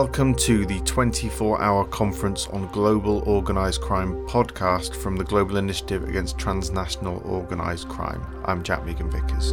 Welcome 0.00 0.34
to 0.34 0.66
the 0.66 0.78
24 0.80 1.62
hour 1.62 1.86
conference 1.86 2.48
on 2.48 2.70
global 2.70 3.22
organised 3.22 3.80
crime 3.80 4.26
podcast 4.26 4.94
from 4.94 5.16
the 5.16 5.24
Global 5.24 5.56
Initiative 5.56 6.06
Against 6.06 6.36
Transnational 6.36 7.22
Organised 7.24 7.88
Crime. 7.88 8.22
I'm 8.44 8.62
Jack 8.62 8.84
Megan 8.84 9.10
Vickers. 9.10 9.52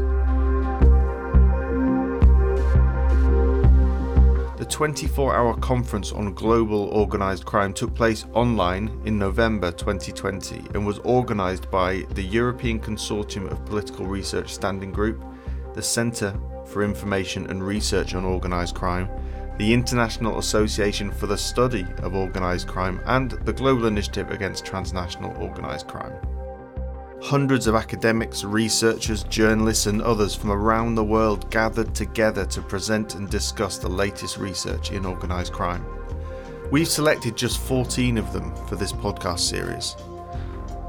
The 4.59 4.65
24 4.69 5.33
hour 5.33 5.55
conference 5.59 6.11
on 6.11 6.33
global 6.33 6.89
organised 6.89 7.45
crime 7.45 7.71
took 7.71 7.95
place 7.95 8.25
online 8.33 8.99
in 9.05 9.17
November 9.17 9.71
2020 9.71 10.57
and 10.73 10.85
was 10.85 10.99
organised 10.99 11.71
by 11.71 12.05
the 12.15 12.21
European 12.21 12.81
Consortium 12.81 13.49
of 13.49 13.65
Political 13.65 14.07
Research 14.07 14.53
Standing 14.53 14.91
Group, 14.91 15.23
the 15.73 15.81
Centre 15.81 16.37
for 16.65 16.83
Information 16.83 17.47
and 17.49 17.65
Research 17.65 18.13
on 18.13 18.25
Organised 18.25 18.75
Crime 18.75 19.07
the 19.57 19.73
International 19.73 20.39
Association 20.39 21.11
for 21.11 21.27
the 21.27 21.37
Study 21.37 21.85
of 22.01 22.15
Organised 22.15 22.67
Crime, 22.67 22.99
and 23.05 23.31
the 23.31 23.53
Global 23.53 23.85
Initiative 23.85 24.31
Against 24.31 24.65
Transnational 24.65 25.31
Organised 25.41 25.87
Crime. 25.87 26.13
Hundreds 27.21 27.67
of 27.67 27.75
academics, 27.75 28.43
researchers, 28.43 29.23
journalists, 29.23 29.85
and 29.85 30.01
others 30.01 30.35
from 30.35 30.51
around 30.51 30.95
the 30.95 31.03
world 31.03 31.49
gathered 31.51 31.95
together 31.95 32.45
to 32.45 32.61
present 32.61 33.15
and 33.15 33.29
discuss 33.29 33.77
the 33.77 33.87
latest 33.87 34.37
research 34.37 34.91
in 34.91 35.05
organised 35.05 35.53
crime. 35.53 35.85
We've 36.71 36.87
selected 36.87 37.37
just 37.37 37.61
14 37.61 38.17
of 38.17 38.33
them 38.33 38.53
for 38.67 38.75
this 38.75 38.91
podcast 38.91 39.39
series, 39.39 39.95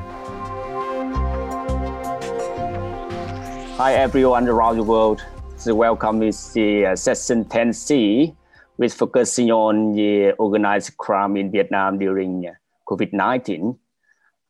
Hi, 3.77 3.93
everyone 3.93 4.47
around 4.47 4.77
the 4.77 4.83
world. 4.83 5.23
So 5.55 5.73
welcome 5.75 6.21
is 6.23 6.53
the 6.53 6.87
uh, 6.87 6.95
session 6.95 7.45
10C, 7.45 8.35
which 8.77 8.93
focusing 8.93 9.51
on 9.51 9.93
the 9.93 10.31
organized 10.33 10.97
crime 10.97 11.37
in 11.37 11.51
Vietnam 11.51 11.97
during 11.97 12.49
COVID 12.87 13.13
19. 13.13 13.77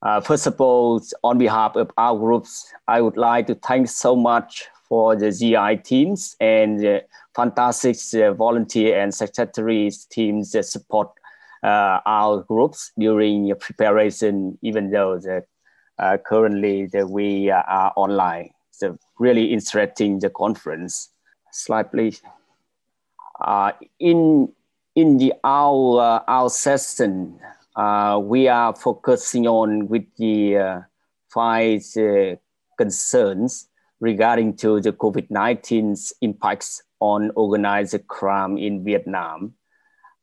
Uh, 0.02 0.22
first 0.22 0.46
of 0.46 0.60
all, 0.62 1.02
on 1.24 1.38
behalf 1.38 1.76
of 1.76 1.92
our 1.98 2.18
groups, 2.18 2.72
I 2.88 3.02
would 3.02 3.18
like 3.18 3.48
to 3.48 3.56
thank 3.56 3.90
so 3.90 4.16
much 4.16 4.68
for 4.88 5.16
the 5.16 5.32
GI 5.32 5.84
teams 5.84 6.36
and 6.40 6.80
the 6.80 7.04
fantastic 7.36 7.98
uh, 8.14 8.34
volunteer 8.34 9.00
and 9.02 9.14
secretary 9.14 9.92
teams 10.10 10.52
that 10.52 10.64
support 10.64 11.10
uh, 11.64 12.00
our 12.06 12.44
groups 12.44 12.92
during 12.98 13.54
preparation, 13.60 14.58
even 14.62 14.92
though 14.92 15.18
that 15.20 15.46
uh, 16.00 16.18
currently 16.26 16.86
that 16.88 17.10
we 17.10 17.50
are 17.50 17.92
online. 17.96 18.52
So 18.72 18.98
really 19.18 19.52
interesting 19.52 20.20
the 20.20 20.30
conference. 20.30 21.10
Slide 21.52 21.92
please. 21.92 22.22
Uh, 23.42 23.72
in 24.00 24.50
in 24.96 25.18
the 25.18 25.34
our 25.44 26.00
uh, 26.00 26.24
our 26.28 26.50
session, 26.50 27.40
uh, 27.78 28.20
we 28.22 28.48
are 28.48 28.76
focusing 28.76 29.48
on 29.48 29.88
with 29.88 30.04
the 30.18 30.58
uh, 30.58 30.80
five 31.30 31.84
uh, 31.96 32.36
concerns 32.78 33.70
regarding 34.00 34.56
to 34.58 34.82
the 34.82 34.92
COVID-19's 34.92 36.14
impacts 36.22 36.82
on 37.00 37.32
organized 37.36 38.08
crime 38.08 38.58
in 38.58 38.84
Vietnam. 38.84 39.54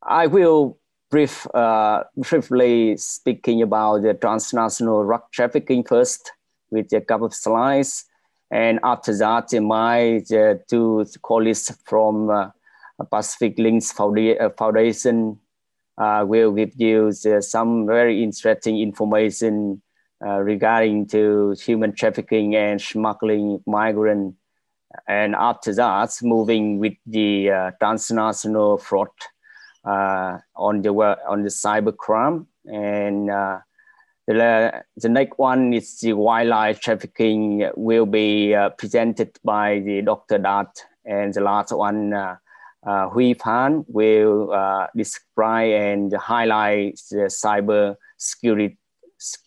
I 0.03 0.27
will 0.27 0.79
brief, 1.11 1.47
uh, 1.55 2.03
briefly 2.17 2.97
speaking 2.97 3.63
about 3.63 4.03
the 4.03 4.15
transnational 4.15 5.05
drug 5.05 5.23
trafficking 5.33 5.85
first 5.85 6.33
with 6.71 6.93
a 6.93 7.01
couple 7.01 7.27
of 7.27 7.35
slides. 7.35 8.05
And 8.51 8.81
after 8.83 9.17
that, 9.19 9.53
my 9.63 10.23
uh, 10.37 10.55
two 10.69 11.07
colleagues 11.23 11.73
from 11.85 12.31
uh, 12.31 12.51
Pacific 13.11 13.59
Links 13.59 13.93
Foundation 13.93 15.39
uh, 15.99 16.25
will 16.27 16.53
give 16.53 16.73
you 16.77 17.13
uh, 17.27 17.41
some 17.41 17.87
very 17.87 18.23
interesting 18.23 18.81
information 18.81 19.81
uh, 20.25 20.41
regarding 20.41 21.07
to 21.07 21.55
human 21.61 21.93
trafficking 21.93 22.55
and 22.57 22.81
smuggling 22.81 23.63
migrant. 23.67 24.35
And 25.09 25.35
after 25.35 25.75
that, 25.75 26.17
moving 26.23 26.79
with 26.79 26.95
the 27.07 27.51
uh, 27.51 27.71
transnational 27.81 28.79
fraud 28.79 29.09
uh, 29.85 30.39
on 30.57 30.83
the 30.83 30.93
on 30.93 31.43
the 31.43 31.49
cyber 31.49 31.97
crime, 31.97 32.47
and 32.65 33.29
uh, 33.29 33.59
the 34.27 34.85
the 34.97 35.09
next 35.09 35.37
one 35.37 35.75
is 35.75 35.99
the 35.99 36.13
wildlife 36.13 36.81
trafficking 36.81 37.69
will 37.77 38.07
be 38.07 38.57
presented 38.79 39.37
by 39.43 39.81
the 39.81 40.01
Dr. 40.01 40.39
Dart 40.39 40.79
and 41.05 41.35
the 41.35 41.41
last 41.41 41.73
one 41.73 42.15
uh, 42.87 43.09
Huy 43.09 43.35
Phan 43.35 43.85
will 43.89 44.53
uh, 44.53 44.87
describe 44.95 45.73
and 45.73 46.13
highlight 46.13 47.01
the 47.11 47.29
cyber 47.29 47.97
security, 48.19 48.79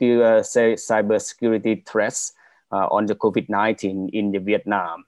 uh, 0.01 0.41
cyber 0.41 1.21
security 1.21 1.83
threats 1.87 2.33
uh, 2.71 2.87
on 2.89 3.05
the 3.05 3.15
COVID-19 3.15 4.09
in 4.11 4.31
the 4.31 4.39
Vietnam. 4.39 5.05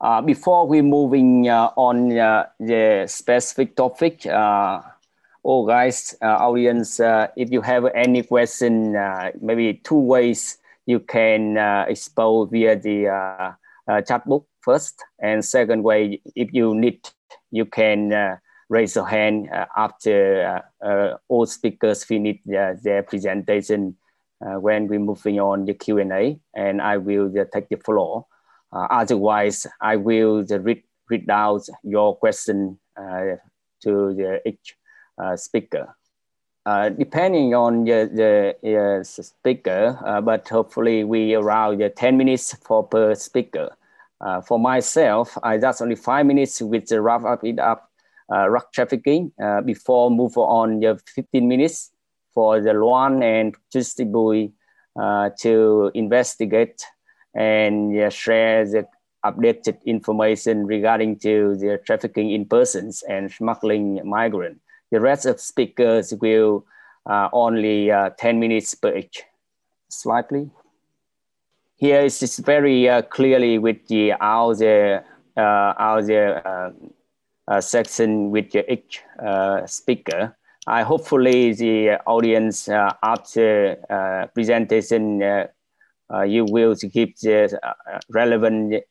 Uh, 0.00 0.20
before 0.20 0.66
we 0.66 0.82
moving 0.82 1.48
uh, 1.48 1.70
on 1.76 2.16
uh, 2.16 2.46
the 2.60 3.06
specific 3.08 3.76
topic, 3.76 4.26
oh 4.26 5.66
guys, 5.66 6.16
audience, 6.22 7.00
if 7.36 7.50
you 7.50 7.60
have 7.60 7.86
any 7.94 8.22
question, 8.22 8.92
maybe 9.40 9.74
two 9.84 9.98
ways 9.98 10.58
you 10.86 11.00
can 11.00 11.56
expose 11.88 12.48
via 12.50 12.76
the 12.76 13.54
chat 14.06 14.26
book 14.26 14.46
first, 14.60 15.02
and 15.18 15.44
second 15.44 15.82
way, 15.82 16.20
if 16.34 16.52
you 16.52 16.74
need 16.74 17.02
you 17.54 17.64
can 17.64 18.12
uh, 18.12 18.36
raise 18.68 18.96
your 18.96 19.06
hand 19.06 19.48
uh, 19.50 19.66
after 19.76 20.62
uh, 20.84 21.14
all 21.28 21.46
speakers 21.46 22.02
finish 22.02 22.38
their 22.44 23.02
presentation 23.02 23.96
when 24.60 24.88
we're 24.88 24.98
moving 24.98 25.40
on 25.40 25.64
the 25.64 25.72
Q&A, 25.72 26.38
and 26.54 26.82
I 26.82 26.98
will 26.98 27.32
take 27.50 27.68
the 27.70 27.76
floor. 27.76 28.26
otherwise, 28.72 29.66
I 29.80 29.96
will 29.96 30.44
read, 30.44 30.82
read 31.08 31.30
out 31.30 31.62
your 31.82 32.16
question 32.16 32.78
to 32.98 34.14
the 34.18 34.42
each 34.44 34.76
speaker. 35.36 35.94
Uh, 36.66 36.88
depending 36.88 37.54
on 37.54 37.84
the, 37.84 38.08
the 38.62 38.74
uh, 38.74 39.02
speaker, 39.04 39.98
uh, 40.06 40.20
but 40.20 40.48
hopefully 40.48 41.04
we 41.04 41.34
around 41.34 41.82
10 41.94 42.16
minutes 42.16 42.54
for 42.64 42.82
per 42.82 43.14
speaker. 43.14 43.76
Uh, 44.20 44.40
for 44.40 44.58
myself, 44.58 45.36
I 45.42 45.58
just 45.58 45.82
only 45.82 45.96
five 45.96 46.26
minutes 46.26 46.60
with 46.60 46.86
the 46.86 47.00
wrap 47.00 47.24
up 47.24 47.44
it 47.44 47.58
up 47.58 47.90
uh, 48.32 48.48
rock 48.48 48.72
trafficking 48.72 49.32
uh, 49.42 49.60
before 49.60 50.10
move 50.10 50.36
on 50.38 50.80
the 50.80 50.98
15 51.14 51.46
minutes 51.46 51.90
for 52.32 52.60
the 52.60 52.72
Luan 52.72 53.22
and 53.22 53.54
Tuesday 53.70 54.52
uh, 55.00 55.30
to 55.40 55.90
investigate 55.94 56.84
and 57.34 57.98
uh, 57.98 58.10
share 58.10 58.64
the 58.64 58.86
updated 59.24 59.82
information 59.84 60.66
regarding 60.66 61.18
to 61.18 61.56
the 61.56 61.80
trafficking 61.84 62.30
in 62.30 62.44
persons 62.44 63.02
and 63.08 63.32
smuggling 63.32 64.00
migrant. 64.04 64.60
The 64.90 65.00
rest 65.00 65.26
of 65.26 65.40
speakers 65.40 66.14
will 66.20 66.66
uh, 67.06 67.28
only 67.32 67.90
uh, 67.90 68.10
10 68.18 68.38
minutes 68.38 68.74
per 68.74 68.96
each. 68.96 69.22
Slide, 69.90 70.28
please 70.28 70.63
here 71.84 72.00
is 72.00 72.18
just 72.18 72.38
very 72.46 72.88
uh, 72.88 73.02
clearly 73.02 73.58
with 73.58 73.76
the 73.88 74.12
all 74.14 74.54
the 74.54 75.04
uh, 75.36 75.74
all 75.78 76.02
the 76.02 76.40
uh, 76.48 76.70
uh 77.48 77.60
section 77.60 78.30
with 78.30 78.50
the 78.52 78.62
each 78.72 79.02
uh, 79.20 79.66
speaker. 79.66 80.34
I 80.66 80.82
hopefully 80.82 81.52
the 81.52 82.00
audience 82.06 82.70
uh, 82.70 82.90
after 83.02 83.76
presentation 84.34 85.20
you 86.26 86.46
will 86.48 86.74
give 86.74 87.10
the 87.20 87.60
relevant 88.08 88.82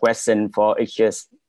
question 0.00 0.48
for 0.48 0.80
each 0.80 0.98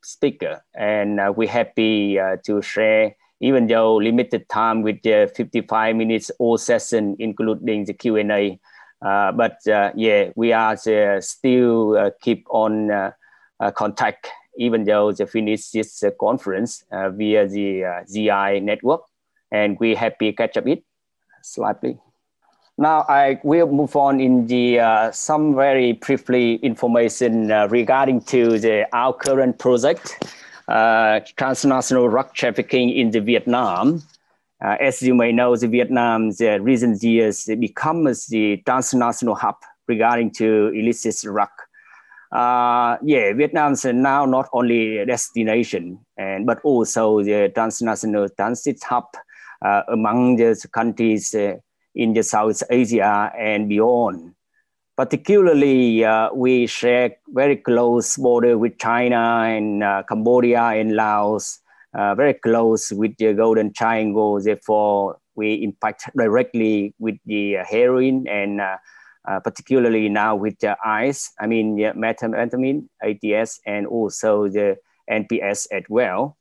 speaker, 0.03 0.61
and 0.75 1.21
we're 1.37 1.55
happy 1.61 2.19
to 2.43 2.61
share. 2.61 3.15
Even 3.39 3.65
though 3.67 3.95
limited 3.95 4.47
time 4.49 4.83
with 4.83 5.01
the 5.01 5.31
55 5.35 5.95
minutes 5.95 6.31
all 6.37 6.57
session, 6.57 7.15
including 7.17 7.85
the 7.85 7.93
Q 7.93 8.17
and 8.17 8.31
A, 8.31 8.59
uh, 9.01 9.31
but 9.31 9.65
uh, 9.67 9.91
yeah, 9.95 10.29
we 10.35 10.53
are 10.53 10.73
uh, 10.73 11.21
still 11.21 12.11
keep 12.21 12.45
on 12.49 13.11
contact 13.75 14.27
even 14.57 14.83
though 14.83 15.11
they 15.11 15.25
finish 15.25 15.71
this 15.71 16.03
conference 16.19 16.83
via 16.91 17.47
the 17.47 18.03
GI 18.11 18.59
network, 18.59 19.01
and 19.51 19.79
we 19.79 19.95
happy 19.95 20.33
catch 20.33 20.57
up 20.57 20.67
it 20.67 20.83
slightly. 21.41 21.97
Now 22.77 23.05
I 23.07 23.39
will 23.43 23.67
move 23.67 23.95
on 23.95 24.19
in 24.19 24.47
the 24.47 24.79
uh, 24.79 25.11
some 25.11 25.55
very 25.55 25.93
briefly 25.93 26.55
information 26.55 27.51
uh, 27.51 27.67
regarding 27.69 28.21
to 28.21 28.59
the 28.59 28.87
our 28.93 29.13
current 29.13 29.57
project. 29.59 30.17
transnational 31.35 32.07
drug 32.09 32.33
trafficking 32.33 32.89
in 32.89 33.11
the 33.11 33.19
Vietnam. 33.19 34.01
Uh, 34.63 34.77
as 34.79 35.01
you 35.01 35.15
may 35.15 35.31
know, 35.31 35.55
the 35.55 35.67
Vietnam, 35.67 36.29
the 36.31 36.59
recent 36.61 37.01
years, 37.01 37.49
becomes 37.59 38.27
the 38.27 38.57
transnational 38.65 39.35
hub 39.35 39.55
regarding 39.87 40.29
to 40.31 40.67
illicit 40.75 41.15
drug. 41.23 41.49
Uh, 42.31 42.97
yeah, 43.03 43.33
Vietnam 43.33 43.73
is 43.73 43.83
now 43.85 44.25
not 44.25 44.47
only 44.53 44.99
a 44.99 45.05
destination, 45.05 45.99
and 46.15 46.45
but 46.45 46.61
also 46.63 47.23
the 47.23 47.51
transnational 47.53 48.29
transit 48.29 48.81
hub 48.83 49.07
uh, 49.61 49.81
among 49.89 50.37
the 50.37 50.55
countries 50.71 51.33
uh, 51.35 51.55
in 51.95 52.13
the 52.13 52.23
South 52.23 52.63
Asia 52.69 53.31
and 53.37 53.67
beyond. 53.67 54.33
Particularly, 54.95 56.05
uh, 56.05 56.29
we 56.33 56.67
share 56.67 57.15
very 57.29 57.57
close 57.57 58.15
border 58.17 58.57
with 58.57 58.77
China 58.77 59.43
and 59.47 59.83
uh, 59.83 60.03
Cambodia 60.07 60.61
and 60.61 60.95
Laos, 60.95 61.59
uh, 61.93 62.15
very 62.15 62.33
close 62.33 62.91
with 62.91 63.15
the 63.17 63.33
Golden 63.33 63.73
Triangle. 63.73 64.41
Therefore, 64.41 65.17
we 65.35 65.63
impact 65.63 66.09
directly 66.15 66.93
with 66.99 67.15
the 67.25 67.57
heroin 67.69 68.27
and 68.27 68.61
uh, 68.61 68.77
uh, 69.27 69.39
particularly 69.39 70.09
now 70.09 70.35
with 70.35 70.57
the 70.59 70.75
ICE, 70.83 71.31
I 71.39 71.47
mean, 71.47 71.77
methamphetamine, 71.77 72.87
ATS, 73.03 73.59
and 73.65 73.85
also 73.85 74.47
the 74.47 74.77
NPS 75.09 75.67
as 75.71 75.83
well. 75.89 76.37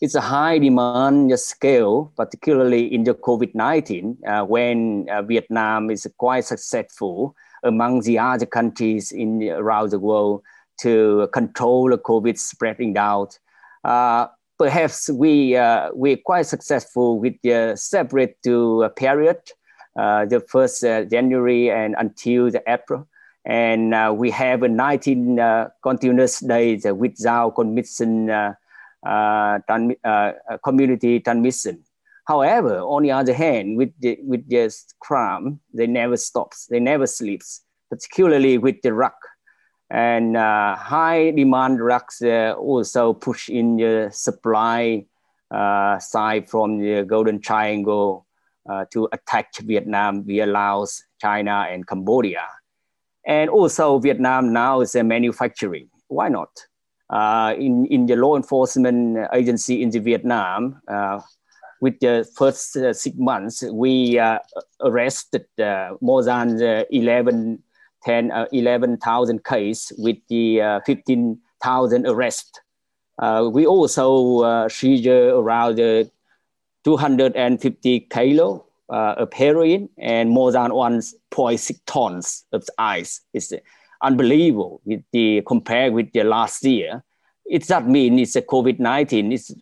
It's 0.00 0.16
a 0.16 0.20
high 0.20 0.58
demand 0.58 1.38
scale, 1.38 2.12
particularly 2.16 2.92
in 2.92 3.04
the 3.04 3.14
COVID-19, 3.14 4.16
uh, 4.26 4.44
when 4.44 5.06
uh, 5.08 5.22
Vietnam 5.22 5.90
is 5.90 6.06
quite 6.18 6.44
successful 6.44 7.36
among 7.62 8.00
the 8.00 8.18
other 8.18 8.46
countries 8.46 9.12
in 9.12 9.42
around 9.48 9.90
the 9.90 10.00
world 10.00 10.42
to 10.80 11.28
control 11.32 11.88
the 11.88 11.98
COVID 11.98 12.36
spreading 12.36 12.98
out. 12.98 13.38
Perhaps 14.64 15.10
we 15.10 15.58
uh, 15.58 15.90
we're 15.92 16.16
quite 16.16 16.46
successful 16.46 17.20
with 17.20 17.34
the 17.42 17.76
separate 17.76 18.42
to 18.44 18.88
period, 18.96 19.36
uh, 19.94 20.24
the 20.24 20.40
first 20.40 20.82
uh, 20.82 21.04
January 21.04 21.70
and 21.70 21.94
until 21.98 22.50
the 22.50 22.62
April, 22.66 23.06
and 23.44 23.92
uh, 23.92 24.10
we 24.16 24.30
have 24.30 24.62
19 24.62 25.38
uh, 25.38 25.68
continuous 25.82 26.40
days 26.40 26.86
without 26.86 27.50
commission 27.50 28.28
community 30.64 31.20
transmission. 31.20 31.84
However, 32.26 32.78
on 32.78 33.02
the 33.02 33.12
other 33.12 33.34
hand, 33.34 33.76
with 33.76 33.92
the, 34.00 34.16
with 34.22 34.48
this 34.48 34.86
crime, 34.98 35.60
they 35.74 35.86
never 35.86 36.16
stops, 36.16 36.68
they 36.70 36.80
never 36.80 37.06
sleeps, 37.06 37.60
particularly 37.90 38.56
with 38.56 38.80
the 38.80 38.94
rock. 38.94 39.18
And 39.90 40.36
uh, 40.36 40.76
high 40.76 41.30
demand 41.30 41.78
drugs 41.78 42.22
uh, 42.22 42.54
also 42.58 43.12
push 43.12 43.48
in 43.48 43.76
the 43.76 44.10
supply 44.12 45.06
uh, 45.50 45.98
side 45.98 46.48
from 46.48 46.78
the 46.78 47.04
Golden 47.04 47.40
Triangle 47.40 48.26
uh, 48.68 48.86
to 48.92 49.08
attack 49.12 49.54
Vietnam 49.58 50.24
via 50.24 50.46
Laos, 50.46 51.04
China, 51.20 51.66
and 51.70 51.86
Cambodia. 51.86 52.46
And 53.26 53.50
also 53.50 53.98
Vietnam 53.98 54.52
now 54.52 54.80
is 54.80 54.94
a 54.94 55.04
manufacturing. 55.04 55.88
Why 56.08 56.28
not? 56.28 56.48
Uh, 57.10 57.54
in, 57.58 57.86
in 57.86 58.06
the 58.06 58.16
law 58.16 58.36
enforcement 58.36 59.18
agency 59.32 59.82
in 59.82 59.90
the 59.90 60.00
Vietnam, 60.00 60.80
uh, 60.88 61.20
with 61.80 62.00
the 62.00 62.26
first 62.34 62.72
six 62.72 63.14
months, 63.16 63.62
we 63.70 64.18
arrested 64.80 65.44
more 66.00 66.24
than 66.24 66.58
11, 66.90 67.62
10, 68.04 68.32
11,000 68.52 69.44
cases 69.44 69.92
with 69.98 70.16
the 70.28 70.80
15,000 70.86 72.06
arrests. 72.06 72.60
we 73.52 73.66
also 73.66 74.68
seizure 74.68 75.36
around 75.36 76.10
250 76.84 78.00
kilo 78.00 78.66
uh, 78.90 79.14
of 79.16 79.32
heroin 79.32 79.88
and 79.98 80.30
more 80.30 80.52
than 80.52 80.70
1.6 80.70 81.80
tons 81.86 82.44
of 82.52 82.64
ice. 82.78 83.20
It's 83.32 83.52
unbelievable 84.02 84.80
with 84.84 85.02
the 85.12 85.42
compared 85.46 85.94
with 85.94 86.12
the 86.12 86.24
last 86.24 86.64
year. 86.64 87.02
It 87.46 87.66
does 87.66 87.84
mean 87.84 88.18
it's 88.18 88.36
a 88.36 88.42
COVID-19. 88.42 89.32
It's 89.32 89.52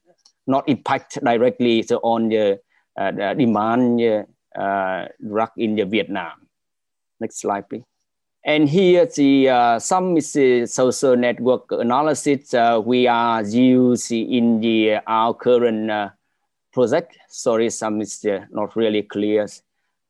not 0.46 0.68
impact 0.68 1.18
directly 1.22 1.84
on 2.02 2.28
the, 2.28 2.60
uh, 2.96 3.10
the 3.12 3.34
demand 3.38 4.26
uh, 4.56 5.08
drug 5.26 5.50
in 5.56 5.76
the 5.76 5.84
Vietnam. 5.84 6.48
Next 7.20 7.40
slide, 7.40 7.68
please. 7.68 7.84
And 8.44 8.68
here 8.68 9.06
the 9.06 9.48
uh, 9.48 9.78
some 9.78 10.20
social 10.20 11.16
network 11.16 11.70
analysis 11.70 12.52
uh, 12.54 12.82
we 12.84 13.06
are 13.06 13.42
using 13.44 14.32
in 14.32 14.60
the 14.60 14.98
our 15.06 15.32
current 15.32 15.90
uh, 15.90 16.10
project. 16.72 17.16
Sorry, 17.28 17.70
some 17.70 18.00
is 18.00 18.24
uh, 18.24 18.46
not 18.50 18.74
really 18.74 19.02
clear 19.02 19.46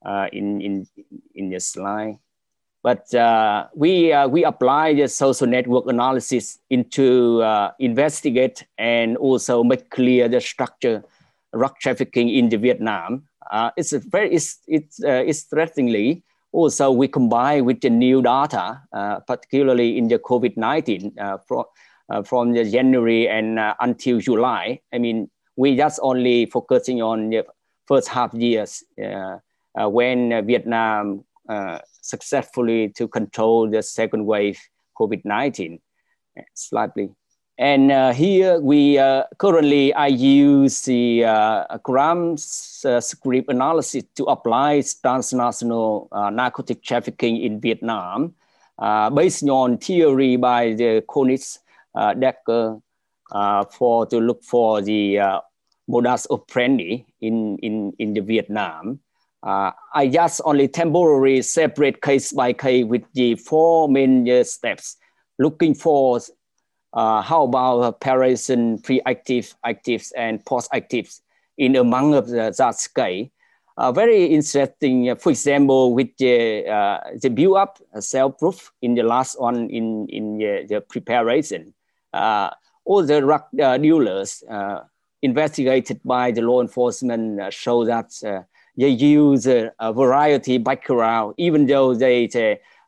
uh, 0.05 0.29
in 0.33 0.61
in 0.63 0.87
in 1.35 1.51
the 1.51 1.61
slide. 1.61 2.19
But 2.83 3.15
uh, 3.15 3.69
we, 3.75 4.13
uh, 4.13 4.27
we 4.27 4.45
apply 4.45 4.95
the 4.95 5.07
social 5.07 5.47
network 5.47 5.87
analysis 5.87 6.59
into 6.69 7.41
uh, 7.41 7.71
investigate 7.79 8.67
and 8.77 9.17
also 9.17 9.63
make 9.63 9.89
clear 9.91 10.29
the 10.29 10.41
structure 10.41 11.05
drug 11.55 11.79
trafficking 11.79 12.29
in 12.29 12.49
the 12.49 12.57
Vietnam. 12.57 13.29
Uh, 13.53 13.71
it's 13.77 13.93
very, 13.93 14.35
it's, 14.35 14.59
it's, 14.67 15.03
uh, 15.05 15.23
interestingly, 15.25 16.25
Oh, 16.55 16.65
also 16.65 16.91
we 16.91 17.09
combine 17.09 17.65
with 17.65 17.81
the 17.81 17.91
new 17.91 18.23
data, 18.23 18.83
uh, 18.93 19.21
particularly 19.21 19.97
in 19.99 20.09
the 20.09 20.19
COVID-19 20.19 21.19
uh, 21.19 21.39
from, 21.47 21.65
uh, 22.11 22.23
from 22.23 22.53
the 22.53 22.65
January 22.65 23.29
and 23.29 23.59
uh, 23.59 23.75
until 23.81 24.21
July. 24.21 24.81
I 24.93 24.99
mean, 24.99 25.31
we 25.57 25.77
just 25.77 25.99
only 26.03 26.47
focusing 26.47 27.03
on 27.03 27.31
the 27.31 27.47
first 27.87 28.09
half 28.09 28.33
years 28.35 28.85
when 29.75 30.47
Vietnam 30.47 31.25
uh, 31.49 31.79
successfully 32.01 32.89
to 32.91 33.09
control 33.09 33.69
the 33.69 33.83
second 33.83 34.25
wave 34.25 34.59
COVID-19 34.99 35.81
slightly. 36.55 37.11
And 37.63 37.93
uh, 37.93 38.13
here 38.13 38.59
we 38.59 38.99
uh, 38.99 39.23
currently 39.39 39.95
I 39.95 40.09
use 40.09 40.83
the 40.83 41.25
uh, 41.25 41.79
crime 41.79 42.33
uh, 42.33 43.01
script 43.01 43.49
analysis 43.49 44.03
to 44.17 44.25
apply 44.25 44.83
transnational 45.01 46.09
uh, 46.11 46.31
narcotic 46.31 46.83
trafficking 46.83 47.37
in 47.37 47.61
Vietnam, 47.61 48.35
uh, 48.81 49.11
based 49.11 49.45
on 49.49 49.79
theory 49.79 50.35
by 50.35 50.73
the 50.73 51.05
Koenig 51.07 51.45
Decker 52.19 52.81
for 53.71 54.07
to 54.07 54.19
look 54.19 54.43
for 54.43 54.83
the 54.83 55.21
modus 55.87 56.27
operandi 56.31 57.07
in, 57.21 57.59
in, 57.59 57.93
in 58.01 58.15
the 58.15 58.23
Vietnam. 58.23 58.99
Uh, 59.41 59.71
I 59.95 60.09
just 60.09 60.41
only 60.45 60.67
temporarily 60.67 61.43
separate 61.43 62.03
case 62.03 62.33
by 62.33 62.55
case 62.55 62.85
with 62.87 63.05
the 63.15 63.37
four 63.37 63.89
main 63.89 64.29
uh, 64.29 64.43
steps, 64.43 64.97
looking 65.39 65.77
for 65.77 66.19
uh, 66.95 67.23
how 67.23 67.45
about 67.45 67.83
comparison 67.83 68.79
pre-active, 68.79 69.55
actives, 69.65 70.13
and 70.17 70.45
post-actives 70.45 71.21
in 71.57 71.77
among 71.77 72.15
of 72.15 72.29
the, 72.29 72.55
that 72.57 72.79
scale. 72.79 73.29
Uh, 73.79 73.91
very 73.91 74.27
interesting, 74.27 75.09
uh, 75.09 75.15
for 75.15 75.31
example, 75.31 75.95
with 75.95 76.15
the, 76.19 76.67
uh, 76.69 77.01
the 77.21 77.31
build 77.31 77.57
up 77.57 77.79
cell 78.01 78.31
proof 78.31 78.71
in 78.83 78.95
the 78.95 79.03
last 79.03 79.41
one 79.41 79.71
in, 79.71 80.07
in 80.09 80.39
the, 80.39 80.67
the 80.69 80.81
preparation. 80.81 81.73
all 82.13 83.03
the 83.03 83.21
drug 83.21 83.45
dealers 83.81 84.45
investigated 85.23 86.01
by 86.05 86.31
the 86.33 86.43
law 86.43 86.61
enforcement 86.61 87.41
show 87.53 87.85
that 87.85 88.11
they 88.77 88.89
use 88.89 89.47
a 89.47 89.73
variety 89.93 90.59
background, 90.59 91.35
even 91.39 91.67
though 91.67 91.95
they 91.95 92.27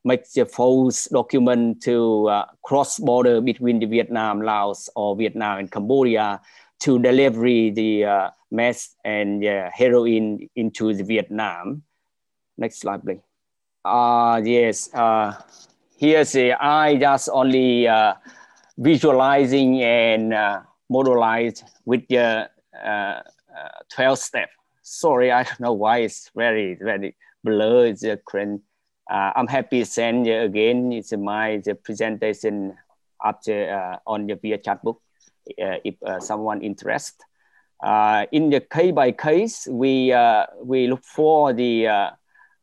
make 0.04 0.30
the 0.32 0.44
false 0.44 1.06
document 1.06 1.82
to 1.82 2.28
uh, 2.28 2.44
cross 2.62 2.99
border 2.99 3.40
between 3.40 3.78
the 3.78 3.87
Vietnam, 3.87 4.42
Laos, 4.42 4.88
or 4.94 5.16
Vietnam 5.16 5.58
and 5.58 5.70
Cambodia 5.70 6.40
to 6.80 6.99
deliver 6.99 7.42
the 7.42 8.04
uh, 8.04 8.30
meth 8.50 8.94
and 9.04 9.44
uh, 9.44 9.70
heroin 9.73 10.49
into 10.56 10.92
the 10.92 11.04
Vietnam. 11.04 11.82
Next 12.58 12.80
slide, 12.80 13.02
please. 13.02 13.20
Uh, 13.84 14.40
yes, 14.44 14.92
uh, 14.94 15.34
here's 15.96 16.32
the 16.32 16.52
I 16.52 16.96
just 16.96 17.28
only 17.32 17.88
uh, 17.88 18.14
visualizing 18.78 19.82
and 19.82 20.34
uh, 20.34 20.61
modelize 20.90 21.62
with 21.84 22.06
the 22.08 22.49
uh, 22.84 23.20
12 23.90 24.18
step 24.18 24.49
sorry, 24.84 25.32
I 25.32 25.42
don't 25.42 25.61
know 25.61 25.73
why 25.73 25.99
it's 25.99 26.30
very, 26.37 26.75
very 26.75 27.16
blurred. 27.42 27.99
The 27.99 28.20
current. 28.25 28.62
Uh, 29.11 29.32
I'm 29.37 29.46
happy 29.46 29.80
to 29.80 29.87
send 29.87 30.26
you 30.26 30.40
again. 30.40 30.92
It's 30.92 31.12
my 31.12 31.61
the 31.64 31.75
presentation 31.75 32.76
after 33.23 33.70
uh, 33.70 33.99
on 34.06 34.26
the 34.26 34.37
via 34.37 34.58
chat 34.58 34.82
book 34.82 35.00
uh, 35.61 35.76
if 35.84 36.02
uh, 36.02 36.20
someone 36.20 36.62
interested. 36.62 37.20
Uh, 37.82 38.25
in 38.32 38.49
the 38.49 38.61
case 38.61 38.92
by 38.92 39.12
case, 39.12 39.68
we 39.70 40.12
uh, 40.12 40.46
we 40.62 40.87
look 40.87 41.04
for 41.04 41.52
the 41.52 42.12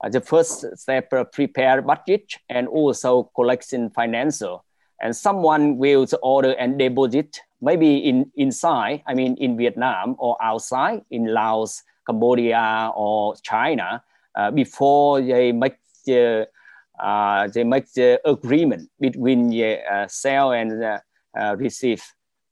the 0.09 0.21
first 0.21 0.65
step 0.75 1.13
prepare 1.31 1.81
budget 1.83 2.37
and 2.49 2.67
also 2.67 3.29
collection 3.35 3.91
financial. 3.91 4.65
And 4.99 5.15
someone 5.15 5.77
will 5.77 6.07
order 6.23 6.53
and 6.53 6.77
deposit 6.77 7.39
maybe 7.61 7.97
in 7.97 8.31
inside, 8.35 9.03
I 9.05 9.13
mean 9.13 9.35
in 9.37 9.57
Vietnam 9.57 10.15
or 10.17 10.37
outside 10.41 11.05
in 11.11 11.25
Laos, 11.25 11.83
Cambodia 12.07 12.91
or 12.95 13.35
China, 13.43 14.03
before 14.55 15.21
they 15.21 15.51
make 15.51 15.77
they 16.05 17.63
make 17.63 17.91
the 17.93 18.19
agreement 18.25 18.89
between 18.99 19.49
the 19.49 19.79
uh, 19.79 20.07
sell 20.07 20.51
and 20.51 20.83
uh, 20.83 20.99
uh, 21.39 21.55
receive 21.57 22.03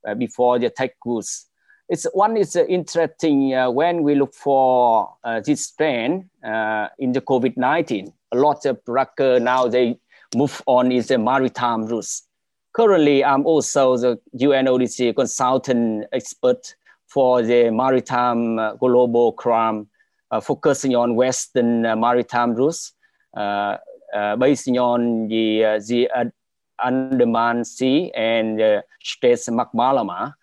uh, 0.07 0.13
before 0.15 0.59
they 0.59 0.69
take 0.69 0.99
goods. 1.01 1.47
It's 1.89 2.05
one 2.13 2.37
is 2.37 2.55
interesting 2.55 3.49
when 3.73 4.03
we 4.03 4.13
look 4.13 4.35
for 4.35 5.15
this 5.43 5.71
trend 5.71 6.29
in 6.99 7.11
the 7.13 7.21
COVID-19. 7.21 8.13
A 8.31 8.37
lot 8.37 8.63
of 8.67 8.79
trucker 8.85 9.39
now 9.39 9.67
they 9.67 9.99
move 10.35 10.61
on 10.67 10.91
is 10.91 11.07
the 11.07 11.17
maritime 11.17 11.87
routes. 11.87 12.27
Currently, 12.73 13.25
I'm 13.25 13.43
also 13.47 13.97
the 13.97 14.19
UNODC 14.39 15.15
consultant 15.15 16.05
expert 16.11 16.75
for 17.07 17.41
the 17.41 17.71
maritime 17.71 18.77
global 18.77 19.33
crime, 19.33 19.87
focusing 20.43 20.95
on 20.95 21.15
Western 21.15 21.81
maritime 21.99 22.53
routes. 22.53 22.93
Uh, 23.35 23.77
uh, 24.13 24.35
based 24.37 24.67
on 24.69 25.27
the, 25.27 25.63
uh, 25.63 25.79
the 25.87 26.09
Andaman 26.83 27.63
Sea 27.63 28.11
and 28.15 28.59
uh, 28.59 28.81
Straits 29.03 29.47
of 29.47 29.67
Malacca. 29.73 30.35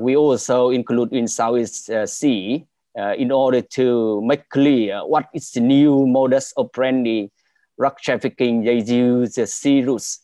we 0.00 0.16
also 0.16 0.70
include 0.70 1.12
in 1.12 1.28
Southeast 1.28 1.90
Sea 2.06 2.66
in 3.16 3.30
order 3.30 3.62
to 3.62 4.20
make 4.22 4.48
clear 4.48 5.06
what 5.06 5.28
is 5.32 5.52
the 5.52 5.60
new 5.60 6.04
modus 6.06 6.52
operandi 6.56 7.30
drug 7.78 7.96
trafficking. 7.98 8.64
They 8.64 8.80
use 8.80 9.36
the 9.36 9.46
sea 9.46 9.82
routes. 9.82 10.20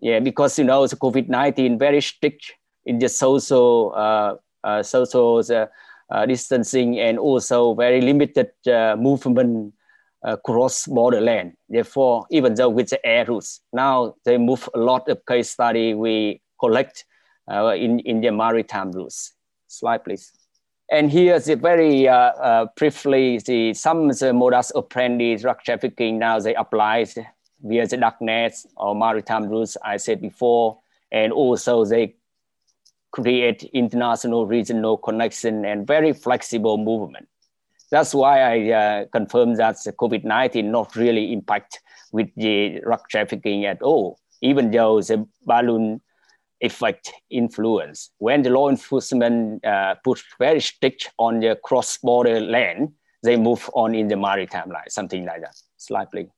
Yeah, 0.00 0.20
because 0.20 0.58
you 0.58 0.64
know 0.64 0.86
the 0.86 0.96
COVID-19 0.96 1.78
very 1.78 2.00
strict 2.00 2.54
in 2.86 2.98
the 2.98 3.08
social 3.08 3.92
uh, 3.94 4.36
uh, 4.64 4.82
social 4.82 5.42
uh, 5.50 6.26
distancing 6.26 6.98
and 6.98 7.18
also 7.18 7.74
very 7.74 8.00
limited 8.00 8.50
movement 8.96 9.74
uh, 10.24 10.36
cross-border 10.36 11.20
land. 11.20 11.54
Therefore, 11.68 12.26
even 12.30 12.54
though 12.54 12.68
with 12.68 12.90
the 12.90 13.04
air 13.06 13.24
routes, 13.24 13.60
now 13.72 14.14
they 14.24 14.38
move 14.38 14.68
a 14.74 14.78
lot 14.78 15.08
of 15.08 15.24
case 15.26 15.50
study 15.50 15.94
we 15.94 16.40
collect 16.58 17.04
uh, 17.50 17.74
in, 17.74 18.00
in 18.00 18.20
the 18.20 18.30
maritime 18.30 18.92
routes. 18.92 19.34
Slide, 19.66 20.04
please. 20.04 20.32
And 20.90 21.10
here's 21.10 21.44
the 21.44 21.56
very 21.56 22.08
uh, 22.08 22.14
uh, 22.14 22.66
briefly, 22.74 23.38
the, 23.38 23.74
some 23.74 24.08
of 24.08 24.18
the 24.18 24.32
modus 24.32 24.72
operandi 24.74 25.36
drug 25.36 25.62
trafficking 25.62 26.18
now 26.18 26.40
they 26.40 26.54
apply 26.54 27.04
via 27.60 27.86
the 27.86 27.96
dark 27.98 28.20
nets 28.22 28.66
or 28.76 28.94
maritime 28.94 29.48
routes 29.48 29.76
I 29.84 29.98
said 29.98 30.22
before, 30.22 30.78
and 31.12 31.32
also 31.32 31.84
they 31.84 32.16
create 33.10 33.64
international 33.74 34.46
regional 34.46 34.96
connection 34.96 35.64
and 35.64 35.86
very 35.86 36.12
flexible 36.12 36.78
movement. 36.78 37.28
That's 37.90 38.14
why 38.14 38.40
I 38.40 38.72
uh, 38.72 39.04
confirm 39.06 39.54
that 39.56 39.76
COVID-19 39.76 40.64
not 40.64 40.94
really 40.96 41.32
impact 41.32 41.80
with 42.12 42.28
the 42.36 42.80
drug 42.82 43.00
trafficking 43.10 43.64
at 43.64 43.82
all, 43.82 44.18
even 44.42 44.70
though 44.70 45.00
the 45.00 45.26
balloon 45.46 46.00
effect 46.60 47.12
influence. 47.30 48.10
When 48.18 48.42
the 48.42 48.50
law 48.50 48.68
enforcement 48.68 49.64
uh, 49.64 49.94
put 50.04 50.22
very 50.38 50.60
strict 50.60 51.10
on 51.18 51.40
the 51.40 51.58
cross-border 51.62 52.40
land, 52.40 52.92
they 53.22 53.36
move 53.36 53.68
on 53.74 53.94
in 53.94 54.08
the 54.08 54.16
maritime 54.16 54.70
line, 54.70 54.88
something 54.90 55.24
like 55.24 55.40
that. 55.40 55.56
slightly. 55.76 56.30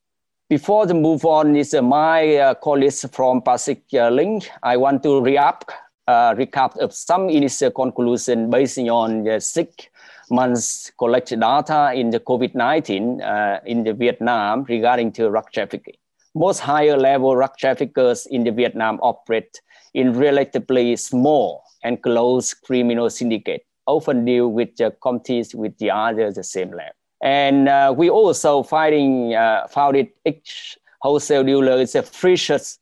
Before 0.49 0.85
the 0.85 0.93
move 0.93 1.25
on 1.25 1.55
is 1.55 1.73
uh, 1.73 1.81
my 1.81 2.35
uh, 2.35 2.53
colleagues 2.55 3.05
from 3.11 3.41
Pacific 3.41 3.83
Link. 3.91 4.49
I 4.61 4.77
want 4.77 5.01
to 5.03 5.21
re-up, 5.21 5.71
uh, 6.07 6.33
recap 6.35 6.77
of 6.77 6.93
some 6.93 7.29
initial 7.29 7.71
conclusion 7.71 8.49
based 8.49 8.79
on 8.79 9.23
the 9.23 9.39
six 9.39 9.87
months 10.31 10.91
collected 10.97 11.41
data 11.41 11.91
in 11.93 12.09
the 12.09 12.19
COVID-19 12.19 13.21
uh, 13.21 13.59
in 13.65 13.83
the 13.83 13.93
Vietnam 13.93 14.63
regarding 14.63 15.11
to 15.13 15.29
drug 15.29 15.51
trafficking. 15.53 15.95
Most 16.33 16.59
higher 16.59 16.97
level 16.97 17.35
drug 17.35 17.57
traffickers 17.57 18.25
in 18.27 18.43
the 18.43 18.51
Vietnam 18.51 18.99
operate 19.01 19.61
in 19.93 20.13
relatively 20.13 20.95
small 20.95 21.63
and 21.83 22.01
close 22.01 22.53
criminal 22.53 23.09
syndicate, 23.09 23.65
often 23.85 24.25
deal 24.25 24.47
with 24.47 24.75
the 24.77 24.95
committees 25.01 25.53
with 25.53 25.77
the 25.77 25.91
others 25.91 26.35
the 26.35 26.43
same 26.43 26.69
level. 26.69 26.93
And 27.21 27.69
uh, 27.69 27.93
we 27.95 28.09
also 28.09 28.63
finding 28.63 29.35
uh, 29.35 29.67
found 29.67 29.97
it 29.97 30.15
each 30.25 30.77
wholesale 31.01 31.43
dealer 31.43 31.79
is 31.79 31.95
a 31.95 32.03
fishes 32.03 32.79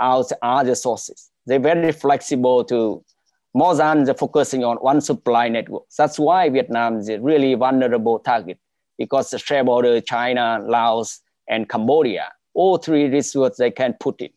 out 0.00 0.30
other 0.42 0.74
sources. 0.74 1.30
They're 1.46 1.58
very 1.58 1.92
flexible 1.92 2.64
to 2.64 3.04
more 3.54 3.74
than 3.74 4.04
the 4.04 4.14
focusing 4.14 4.64
on 4.64 4.76
one 4.76 5.00
supply 5.00 5.48
network. 5.48 5.84
That's 5.96 6.18
why 6.18 6.48
Vietnam 6.48 6.98
is 6.98 7.08
a 7.08 7.20
really 7.20 7.54
vulnerable 7.54 8.18
target 8.18 8.58
because 8.98 9.30
the 9.30 9.38
share 9.38 9.64
border, 9.64 10.00
China, 10.00 10.62
Laos, 10.62 11.20
and 11.48 11.68
Cambodia, 11.68 12.32
all 12.54 12.76
three 12.76 13.08
resources 13.08 13.58
they 13.58 13.70
can 13.70 13.94
put 13.98 14.20
in. 14.20 14.30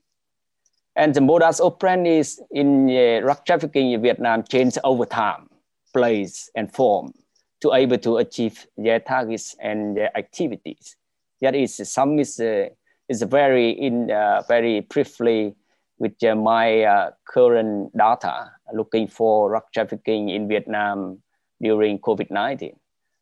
And 0.96 1.13
the 1.13 1.22
modus 1.22 1.60
operandi 1.60 2.17
is 2.20 2.41
in 2.51 2.89
uh, 2.89 3.20
drug 3.22 3.46
trafficking 3.46 3.91
in 3.91 4.01
Vietnam 4.01 4.43
change 4.43 4.77
over 4.84 5.05
time, 5.05 5.50
place, 5.91 6.50
and 6.55 6.72
form 6.72 7.13
to 7.62 7.74
able 7.74 7.98
to 7.98 8.17
achieve 8.17 8.67
their 8.77 9.00
targets 9.00 9.55
and 9.60 9.98
their 9.98 10.15
activities. 10.17 10.96
That 11.41 11.55
is, 11.55 11.82
some 11.89 12.20
is, 12.20 12.39
uh, 12.39 12.70
is 13.10 13.22
very 13.24 13.72
in 13.72 14.12
uh, 14.12 14.43
very 14.48 14.82
briefly 14.82 15.55
with 16.04 16.22
uh, 16.22 16.36
my 16.36 16.84
uh, 16.84 17.12
current 17.26 17.96
data 17.98 18.52
looking 18.74 19.08
for 19.08 19.50
drug 19.50 19.64
trafficking 19.74 20.30
in 20.30 20.50
Vietnam 20.50 21.24
during 21.62 21.98
COVID-19. 21.98 22.76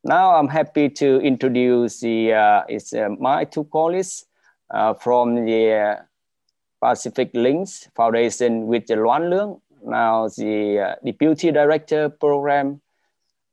Now 0.04 0.36
I'm 0.36 0.48
happy 0.48 0.90
to 0.90 1.22
introduce 1.22 2.00
the, 2.00 2.34
uh, 2.34 2.64
it's, 2.68 2.92
uh, 2.92 3.10
my 3.20 3.46
two 3.46 3.66
colleagues 3.66 4.26
uh, 4.74 4.96
from 4.96 5.46
the 5.46 5.62
uh, 5.72 5.96
Pacific 6.82 7.30
Links 7.36 7.88
Foundation 7.96 8.66
with 8.66 8.88
the 8.88 8.96
Loan 8.96 9.30
Leung, 9.30 9.62
now 9.86 10.28
the 10.30 10.98
Deputy 11.06 11.52
Director 11.52 12.10
Program 12.10 12.82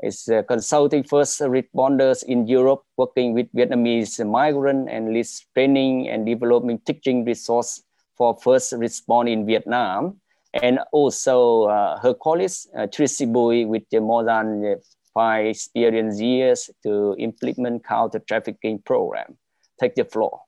is 0.02 0.30
consulting 0.48 1.02
first 1.02 1.40
responders 1.40 2.22
in 2.22 2.46
Europe, 2.46 2.84
working 2.96 3.34
with 3.34 3.52
Vietnamese 3.52 4.24
migrant 4.26 4.88
and 4.88 5.12
leads 5.12 5.44
training 5.52 6.08
and 6.08 6.24
developing 6.24 6.78
teaching 6.78 7.26
resource 7.26 7.82
for 8.18 8.36
first 8.42 8.72
response 8.72 9.30
in 9.30 9.46
Vietnam. 9.46 10.20
And 10.54 10.80
also 10.92 11.64
uh, 11.64 12.00
her 12.00 12.14
colleague, 12.14 12.50
uh, 12.76 12.86
Tracy 12.86 13.26
Bui, 13.26 13.64
with 13.64 13.84
more 13.92 14.24
than 14.24 14.76
five 15.14 15.46
experience 15.46 16.20
years 16.20 16.70
to 16.82 17.14
implement 17.18 17.84
counter 17.84 18.18
trafficking 18.18 18.80
program. 18.84 19.36
Take 19.80 19.94
the 19.94 20.04
floor. 20.04 20.40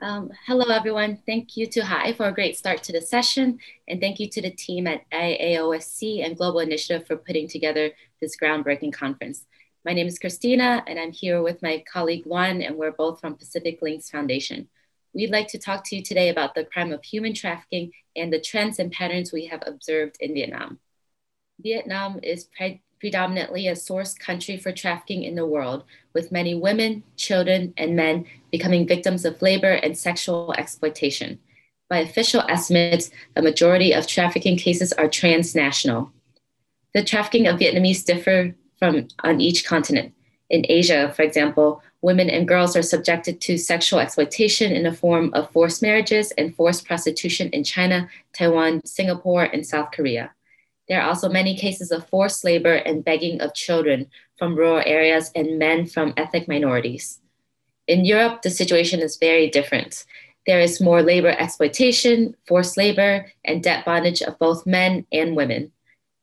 Um, 0.00 0.30
hello, 0.46 0.66
everyone. 0.72 1.18
Thank 1.26 1.56
you 1.56 1.66
to 1.66 1.84
HI 1.84 2.12
for 2.12 2.28
a 2.28 2.32
great 2.32 2.56
start 2.56 2.84
to 2.84 2.92
the 2.92 3.00
session. 3.00 3.58
And 3.88 4.00
thank 4.00 4.20
you 4.20 4.28
to 4.30 4.40
the 4.40 4.50
team 4.50 4.86
at 4.86 5.02
IASOC 5.10 6.24
and 6.24 6.36
Global 6.36 6.60
Initiative 6.60 7.06
for 7.06 7.16
putting 7.16 7.48
together 7.48 7.90
this 8.20 8.36
groundbreaking 8.36 8.92
conference. 8.92 9.44
My 9.84 9.92
name 9.92 10.06
is 10.06 10.18
Christina, 10.18 10.84
and 10.86 11.00
I'm 11.00 11.12
here 11.12 11.42
with 11.42 11.62
my 11.62 11.82
colleague 11.92 12.26
Juan, 12.26 12.62
and 12.62 12.76
we're 12.76 12.92
both 12.92 13.20
from 13.20 13.34
Pacific 13.34 13.80
Links 13.82 14.10
Foundation. 14.10 14.68
We'd 15.14 15.30
like 15.30 15.48
to 15.48 15.58
talk 15.58 15.84
to 15.84 15.96
you 15.96 16.02
today 16.02 16.28
about 16.28 16.54
the 16.54 16.64
crime 16.64 16.92
of 16.92 17.02
human 17.02 17.34
trafficking 17.34 17.92
and 18.14 18.32
the 18.32 18.40
trends 18.40 18.78
and 18.78 18.92
patterns 18.92 19.32
we 19.32 19.46
have 19.46 19.62
observed 19.66 20.16
in 20.20 20.34
Vietnam. 20.34 20.78
Vietnam 21.60 22.20
is 22.22 22.44
pre- 22.44 22.82
predominantly 23.00 23.68
a 23.68 23.76
source 23.76 24.14
country 24.14 24.56
for 24.56 24.72
trafficking 24.72 25.22
in 25.22 25.34
the 25.34 25.46
world, 25.46 25.84
with 26.14 26.32
many 26.32 26.54
women, 26.54 27.02
children, 27.16 27.72
and 27.76 27.96
men 27.96 28.26
becoming 28.50 28.86
victims 28.86 29.24
of 29.24 29.40
labor 29.40 29.72
and 29.72 29.96
sexual 29.96 30.54
exploitation. 30.58 31.38
By 31.88 31.98
official 31.98 32.42
estimates, 32.48 33.10
a 33.34 33.42
majority 33.42 33.92
of 33.92 34.06
trafficking 34.06 34.56
cases 34.56 34.92
are 34.92 35.08
transnational. 35.08 36.12
The 36.92 37.04
trafficking 37.04 37.46
of 37.46 37.58
Vietnamese 37.58 38.04
differ 38.04 38.54
from 38.78 39.08
on 39.24 39.40
each 39.40 39.64
continent. 39.64 40.14
In 40.50 40.64
Asia, 40.68 41.12
for 41.14 41.22
example, 41.22 41.82
women 42.00 42.30
and 42.30 42.46
girls 42.46 42.76
are 42.76 42.82
subjected 42.82 43.40
to 43.40 43.58
sexual 43.58 43.98
exploitation 43.98 44.72
in 44.72 44.84
the 44.84 44.92
form 44.92 45.30
of 45.34 45.50
forced 45.50 45.82
marriages 45.82 46.32
and 46.32 46.54
forced 46.54 46.86
prostitution 46.86 47.48
in 47.50 47.64
China, 47.64 48.08
Taiwan, 48.32 48.84
Singapore, 48.84 49.44
and 49.44 49.66
South 49.66 49.90
Korea. 49.92 50.30
There 50.88 51.02
are 51.02 51.08
also 51.08 51.28
many 51.28 51.56
cases 51.56 51.90
of 51.90 52.08
forced 52.08 52.44
labor 52.44 52.74
and 52.74 53.04
begging 53.04 53.40
of 53.40 53.54
children 53.54 54.08
from 54.38 54.56
rural 54.56 54.82
areas 54.86 55.30
and 55.34 55.58
men 55.58 55.86
from 55.86 56.14
ethnic 56.16 56.48
minorities. 56.48 57.20
In 57.86 58.04
Europe, 58.04 58.42
the 58.42 58.50
situation 58.50 59.00
is 59.00 59.16
very 59.16 59.50
different. 59.50 60.04
There 60.46 60.60
is 60.60 60.80
more 60.80 61.02
labor 61.02 61.30
exploitation, 61.30 62.34
forced 62.46 62.76
labor, 62.76 63.26
and 63.44 63.62
debt 63.62 63.84
bondage 63.84 64.22
of 64.22 64.38
both 64.38 64.66
men 64.66 65.04
and 65.12 65.36
women. 65.36 65.72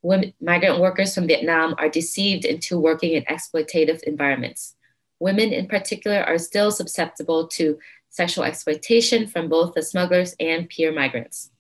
women 0.02 0.34
migrant 0.40 0.80
workers 0.80 1.14
from 1.14 1.28
Vietnam 1.28 1.76
are 1.78 1.90
deceived 1.90 2.46
into 2.46 2.80
working 2.80 3.14
in 3.14 3.24
exploitative 3.24 4.02
environments 4.04 4.75
women 5.20 5.52
in 5.52 5.68
particular 5.68 6.24
are 6.24 6.38
still 6.38 6.72
susceptible 6.72 7.48
to 7.48 7.78
sexual 8.10 8.44
exploitation 8.44 9.28
from 9.28 9.50
both 9.50 9.74
the 9.74 9.82
smugglers 9.82 10.36
and 10.40 10.70
peer 10.70 10.92
migrants. 10.92 11.52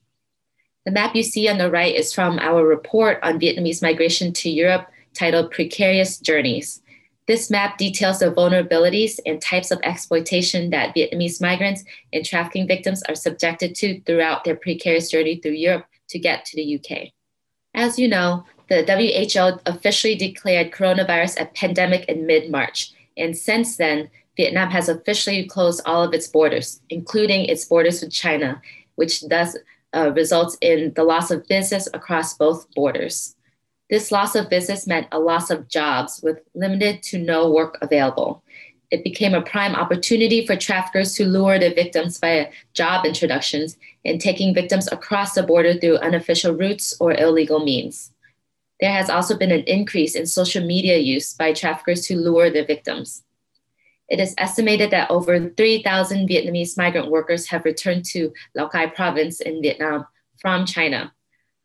The 0.85 0.91
map 0.91 1.15
you 1.15 1.23
see 1.23 1.49
on 1.49 1.57
the 1.57 1.71
right 1.71 1.95
is 1.95 2.13
from 2.13 2.37
our 2.39 2.65
report 2.65 3.19
on 3.23 3.39
Vietnamese 3.39 3.81
migration 3.81 4.31
to 4.33 4.49
Europe 4.49 4.87
titled 5.13 5.51
Precarious 5.51 6.19
Journeys. 6.19 6.81
This 7.27 7.49
map 7.49 7.79
details 7.79 8.19
the 8.19 8.31
vulnerabilities 8.31 9.19
and 9.25 9.41
types 9.41 9.71
of 9.71 9.79
exploitation 9.83 10.69
that 10.69 10.95
Vietnamese 10.95 11.41
migrants 11.41 11.83
and 12.13 12.23
trafficking 12.23 12.67
victims 12.67 13.01
are 13.09 13.15
subjected 13.15 13.73
to 13.75 13.99
throughout 14.01 14.43
their 14.43 14.55
precarious 14.55 15.09
journey 15.09 15.37
through 15.37 15.53
Europe 15.53 15.85
to 16.09 16.19
get 16.19 16.45
to 16.45 16.55
the 16.55 16.75
UK. 16.75 17.09
As 17.73 17.97
you 17.97 18.07
know, 18.07 18.45
the 18.69 18.83
WHO 18.85 19.59
officially 19.65 20.15
declared 20.15 20.71
coronavirus 20.71 21.41
a 21.41 21.45
pandemic 21.45 22.05
in 22.05 22.27
mid 22.27 22.51
March. 22.51 22.93
And 23.17 23.37
since 23.37 23.77
then, 23.77 24.09
Vietnam 24.37 24.69
has 24.71 24.89
officially 24.89 25.45
closed 25.45 25.81
all 25.85 26.03
of 26.03 26.13
its 26.13 26.27
borders, 26.27 26.81
including 26.89 27.45
its 27.45 27.65
borders 27.65 28.01
with 28.01 28.11
China, 28.11 28.61
which 28.95 29.21
thus 29.21 29.55
uh, 29.95 30.11
results 30.13 30.57
in 30.61 30.93
the 30.95 31.03
loss 31.03 31.31
of 31.31 31.47
business 31.47 31.87
across 31.93 32.37
both 32.37 32.67
borders. 32.75 33.35
This 33.89 34.11
loss 34.11 34.35
of 34.35 34.49
business 34.49 34.87
meant 34.87 35.07
a 35.11 35.19
loss 35.19 35.49
of 35.49 35.67
jobs 35.67 36.19
with 36.23 36.39
limited 36.53 37.03
to 37.03 37.19
no 37.19 37.49
work 37.51 37.77
available. 37.81 38.43
It 38.91 39.03
became 39.03 39.33
a 39.33 39.41
prime 39.41 39.75
opportunity 39.75 40.45
for 40.45 40.55
traffickers 40.55 41.13
to 41.15 41.25
lure 41.25 41.59
their 41.59 41.73
victims 41.73 42.19
via 42.19 42.49
job 42.73 43.05
introductions 43.05 43.77
and 44.03 44.19
taking 44.19 44.53
victims 44.53 44.91
across 44.91 45.33
the 45.33 45.43
border 45.43 45.75
through 45.75 45.97
unofficial 45.97 46.53
routes 46.53 46.95
or 46.99 47.13
illegal 47.13 47.63
means. 47.63 48.11
There 48.79 48.91
has 48.91 49.09
also 49.09 49.37
been 49.37 49.51
an 49.51 49.63
increase 49.63 50.15
in 50.15 50.25
social 50.25 50.65
media 50.65 50.97
use 50.97 51.33
by 51.33 51.53
traffickers 51.53 52.05
to 52.07 52.17
lure 52.17 52.49
their 52.49 52.65
victims. 52.65 53.23
It 54.07 54.19
is 54.19 54.35
estimated 54.37 54.91
that 54.91 55.09
over 55.09 55.49
3,000 55.49 56.29
Vietnamese 56.29 56.77
migrant 56.77 57.09
workers 57.09 57.47
have 57.47 57.65
returned 57.65 58.05
to 58.05 58.33
Lao 58.53 58.67
Cai 58.67 58.87
province 58.87 59.39
in 59.39 59.61
Vietnam 59.61 60.05
from 60.39 60.65
China. 60.65 61.13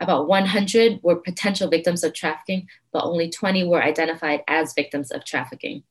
About 0.00 0.29
100 0.29 1.00
were 1.02 1.17
potential 1.17 1.69
victims 1.69 2.02
of 2.02 2.14
trafficking, 2.14 2.69
but 2.93 3.05
only 3.05 3.29
20 3.29 3.64
were 3.64 3.83
identified 3.83 4.43
as 4.49 4.73
victims 4.73 5.11
of 5.11 5.25
trafficking. 5.26 5.83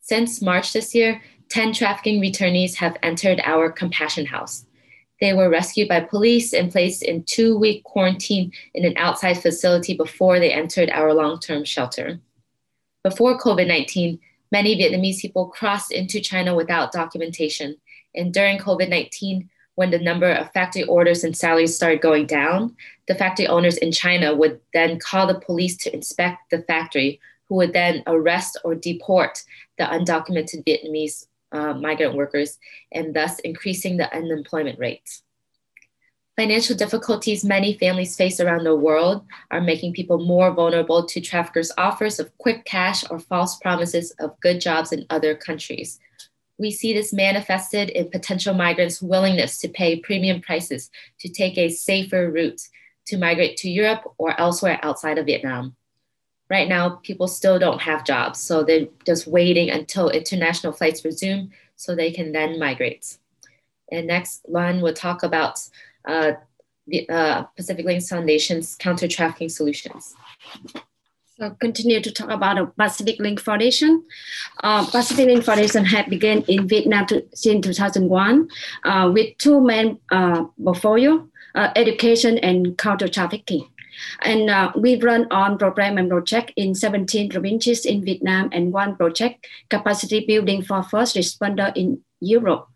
Since 0.00 0.40
March 0.40 0.72
this 0.72 0.94
year, 0.94 1.20
10 1.48 1.72
trafficking 1.72 2.20
returnees 2.20 2.76
have 2.76 2.96
entered 3.02 3.40
our 3.42 3.70
compassion 3.70 4.26
house. 4.26 4.66
They 5.20 5.32
were 5.32 5.48
rescued 5.48 5.88
by 5.88 6.00
police 6.00 6.52
and 6.52 6.72
placed 6.72 7.02
in 7.02 7.24
two 7.24 7.56
week 7.58 7.84
quarantine 7.84 8.52
in 8.74 8.84
an 8.84 8.96
outside 8.96 9.40
facility 9.40 9.96
before 9.96 10.38
they 10.38 10.52
entered 10.52 10.90
our 10.90 11.14
long 11.14 11.40
term 11.40 11.64
shelter. 11.64 12.20
Before 13.02 13.38
COVID 13.38 13.66
19, 13.68 14.18
Many 14.54 14.76
Vietnamese 14.76 15.18
people 15.18 15.48
crossed 15.48 15.90
into 15.90 16.20
China 16.20 16.54
without 16.54 16.92
documentation. 16.92 17.76
And 18.14 18.32
during 18.32 18.56
COVID 18.56 18.88
19, 18.88 19.50
when 19.74 19.90
the 19.90 19.98
number 19.98 20.30
of 20.30 20.52
factory 20.52 20.84
orders 20.84 21.24
and 21.24 21.36
salaries 21.36 21.74
started 21.74 22.00
going 22.00 22.26
down, 22.26 22.76
the 23.08 23.16
factory 23.16 23.48
owners 23.48 23.76
in 23.76 23.90
China 23.90 24.32
would 24.32 24.60
then 24.72 25.00
call 25.00 25.26
the 25.26 25.40
police 25.40 25.76
to 25.78 25.92
inspect 25.92 26.50
the 26.52 26.62
factory, 26.62 27.18
who 27.48 27.56
would 27.56 27.72
then 27.72 28.04
arrest 28.06 28.56
or 28.64 28.76
deport 28.76 29.42
the 29.76 29.82
undocumented 29.82 30.64
Vietnamese 30.64 31.26
uh, 31.54 31.72
migrant 31.74 32.14
workers, 32.14 32.58
and 32.92 33.14
thus 33.14 33.38
increasing 33.38 33.96
the 33.96 34.14
unemployment 34.14 34.78
rate. 34.78 35.22
Financial 36.36 36.76
difficulties 36.76 37.44
many 37.44 37.78
families 37.78 38.16
face 38.16 38.40
around 38.40 38.64
the 38.64 38.74
world 38.74 39.24
are 39.52 39.60
making 39.60 39.92
people 39.92 40.18
more 40.18 40.50
vulnerable 40.52 41.06
to 41.06 41.20
traffickers' 41.20 41.70
offers 41.78 42.18
of 42.18 42.36
quick 42.38 42.64
cash 42.64 43.04
or 43.08 43.20
false 43.20 43.56
promises 43.58 44.10
of 44.18 44.38
good 44.40 44.60
jobs 44.60 44.90
in 44.90 45.06
other 45.10 45.36
countries. 45.36 46.00
We 46.58 46.72
see 46.72 46.92
this 46.92 47.12
manifested 47.12 47.88
in 47.90 48.10
potential 48.10 48.52
migrants' 48.52 49.00
willingness 49.00 49.58
to 49.58 49.68
pay 49.68 50.00
premium 50.00 50.40
prices 50.40 50.90
to 51.20 51.28
take 51.28 51.56
a 51.56 51.70
safer 51.70 52.28
route 52.30 52.60
to 53.06 53.16
migrate 53.16 53.56
to 53.58 53.70
Europe 53.70 54.02
or 54.18 54.38
elsewhere 54.40 54.80
outside 54.82 55.18
of 55.18 55.26
Vietnam. 55.26 55.76
Right 56.50 56.68
now, 56.68 57.00
people 57.02 57.26
still 57.26 57.58
don't 57.58 57.80
have 57.80 58.04
jobs, 58.04 58.38
so 58.38 58.62
they're 58.62 58.86
just 59.06 59.26
waiting 59.26 59.70
until 59.70 60.10
international 60.10 60.72
flights 60.72 61.04
resume 61.04 61.50
so 61.76 61.94
they 61.94 62.10
can 62.10 62.32
then 62.32 62.58
migrate. 62.58 63.16
And 63.90 64.06
next, 64.06 64.44
Lan 64.48 64.80
will 64.80 64.92
talk 64.92 65.22
about 65.22 65.60
uh, 66.06 66.32
the 66.86 67.08
uh, 67.08 67.42
Pacific 67.56 67.86
Links 67.86 68.08
Foundation's 68.08 68.76
counter 68.76 69.08
trafficking 69.08 69.48
solutions. 69.48 70.14
So 71.38 71.50
continue 71.60 72.00
to 72.00 72.12
talk 72.12 72.30
about 72.30 72.56
the 72.56 72.66
Pacific 72.66 73.18
Link 73.18 73.40
Foundation. 73.40 74.04
Uh, 74.62 74.86
Pacific 74.86 75.26
Link 75.26 75.44
Foundation 75.44 75.84
had 75.84 76.08
begun 76.08 76.42
in 76.46 76.68
Vietnam 76.68 77.06
to, 77.06 77.24
since 77.34 77.66
2001 77.66 78.48
uh, 78.84 79.10
with 79.12 79.36
two 79.38 79.60
main 79.60 79.98
uh, 80.12 80.44
portfolio, 80.62 81.28
uh, 81.56 81.70
education 81.74 82.38
and 82.38 82.78
counter 82.78 83.08
trafficking. 83.08 83.68
And 84.22 84.50
uh, 84.50 84.72
we 84.76 85.00
run 85.00 85.26
on 85.30 85.58
program 85.58 85.98
and 85.98 86.08
project 86.08 86.52
in 86.56 86.74
17 86.74 87.30
provinces 87.30 87.84
in 87.86 88.04
Vietnam 88.04 88.50
and 88.52 88.72
one 88.72 88.96
project 88.96 89.46
capacity 89.70 90.24
building 90.26 90.62
for 90.62 90.82
first 90.82 91.16
responder 91.16 91.72
in 91.76 92.02
Europe. 92.20 92.68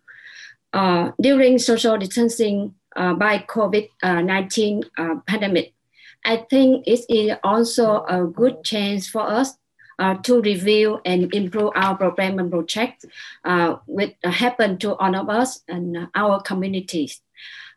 Uh, 0.74 1.12
during 1.18 1.58
social 1.58 1.96
distancing 1.96 2.74
uh, 2.94 3.14
by 3.14 3.38
COVID-19 3.38 4.84
uh, 4.98 5.14
pandemic. 5.26 5.72
I 6.24 6.44
think 6.50 6.86
it 6.86 7.06
is 7.08 7.36
also 7.42 8.04
a 8.04 8.24
good 8.24 8.64
chance 8.64 9.08
for 9.08 9.22
us 9.22 9.56
uh, 9.98 10.14
to 10.22 10.42
review 10.42 11.00
and 11.04 11.32
improve 11.34 11.72
our 11.74 11.96
program 11.96 12.38
and 12.38 12.50
project, 12.50 13.06
uh, 13.44 13.76
which 13.86 14.14
happen 14.22 14.78
to 14.78 14.94
all 14.96 15.16
of 15.16 15.28
us 15.30 15.62
and 15.68 16.08
our 16.14 16.42
communities. 16.42 17.20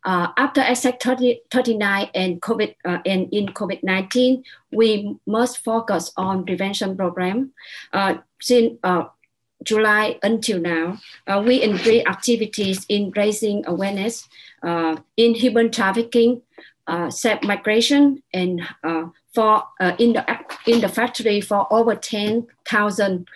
Uh, 0.03 0.29
after 0.37 0.61
Essex 0.61 1.03
30, 1.03 1.41
39 1.51 2.09
and 2.15 2.41
COVID 2.41 2.75
uh, 2.85 2.97
and 3.05 3.31
in 3.31 3.47
COVID-19, 3.47 4.43
we 4.71 5.15
must 5.27 5.63
focus 5.63 6.11
on 6.17 6.45
prevention 6.45 6.97
program. 6.97 7.51
Uh, 7.93 8.15
since 8.41 8.79
uh, 8.83 9.05
July 9.63 10.17
until 10.23 10.59
now, 10.59 10.97
uh, 11.27 11.43
we 11.45 11.61
embrace 11.61 12.03
activities 12.07 12.85
in 12.89 13.11
raising 13.15 13.63
awareness 13.67 14.27
uh, 14.63 14.97
in 15.17 15.35
human 15.35 15.69
trafficking, 15.71 16.41
safe 17.09 17.41
migration, 17.43 18.23
and 18.33 18.61
for 19.33 19.63
in 19.99 20.13
the 20.13 20.25
in 20.65 20.81
the 20.81 20.89
factory 20.89 21.39
for 21.39 21.71
over 21.71 21.95
10,000 21.95 23.27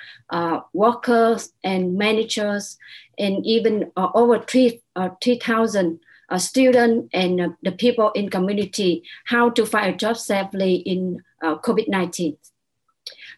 workers 0.73 1.53
and 1.63 1.95
managers, 1.95 2.77
and 3.19 3.45
even 3.45 3.91
over 3.95 4.39
3,000 4.39 4.81
3, 5.21 5.99
a 6.29 6.39
student 6.39 7.09
and 7.13 7.39
uh, 7.39 7.49
the 7.61 7.71
people 7.71 8.11
in 8.11 8.29
community 8.29 9.03
how 9.25 9.49
to 9.51 9.65
find 9.65 9.93
a 9.93 9.97
job 9.97 10.17
safely 10.17 10.75
in 10.75 11.23
uh, 11.43 11.57
COVID-19. 11.57 12.37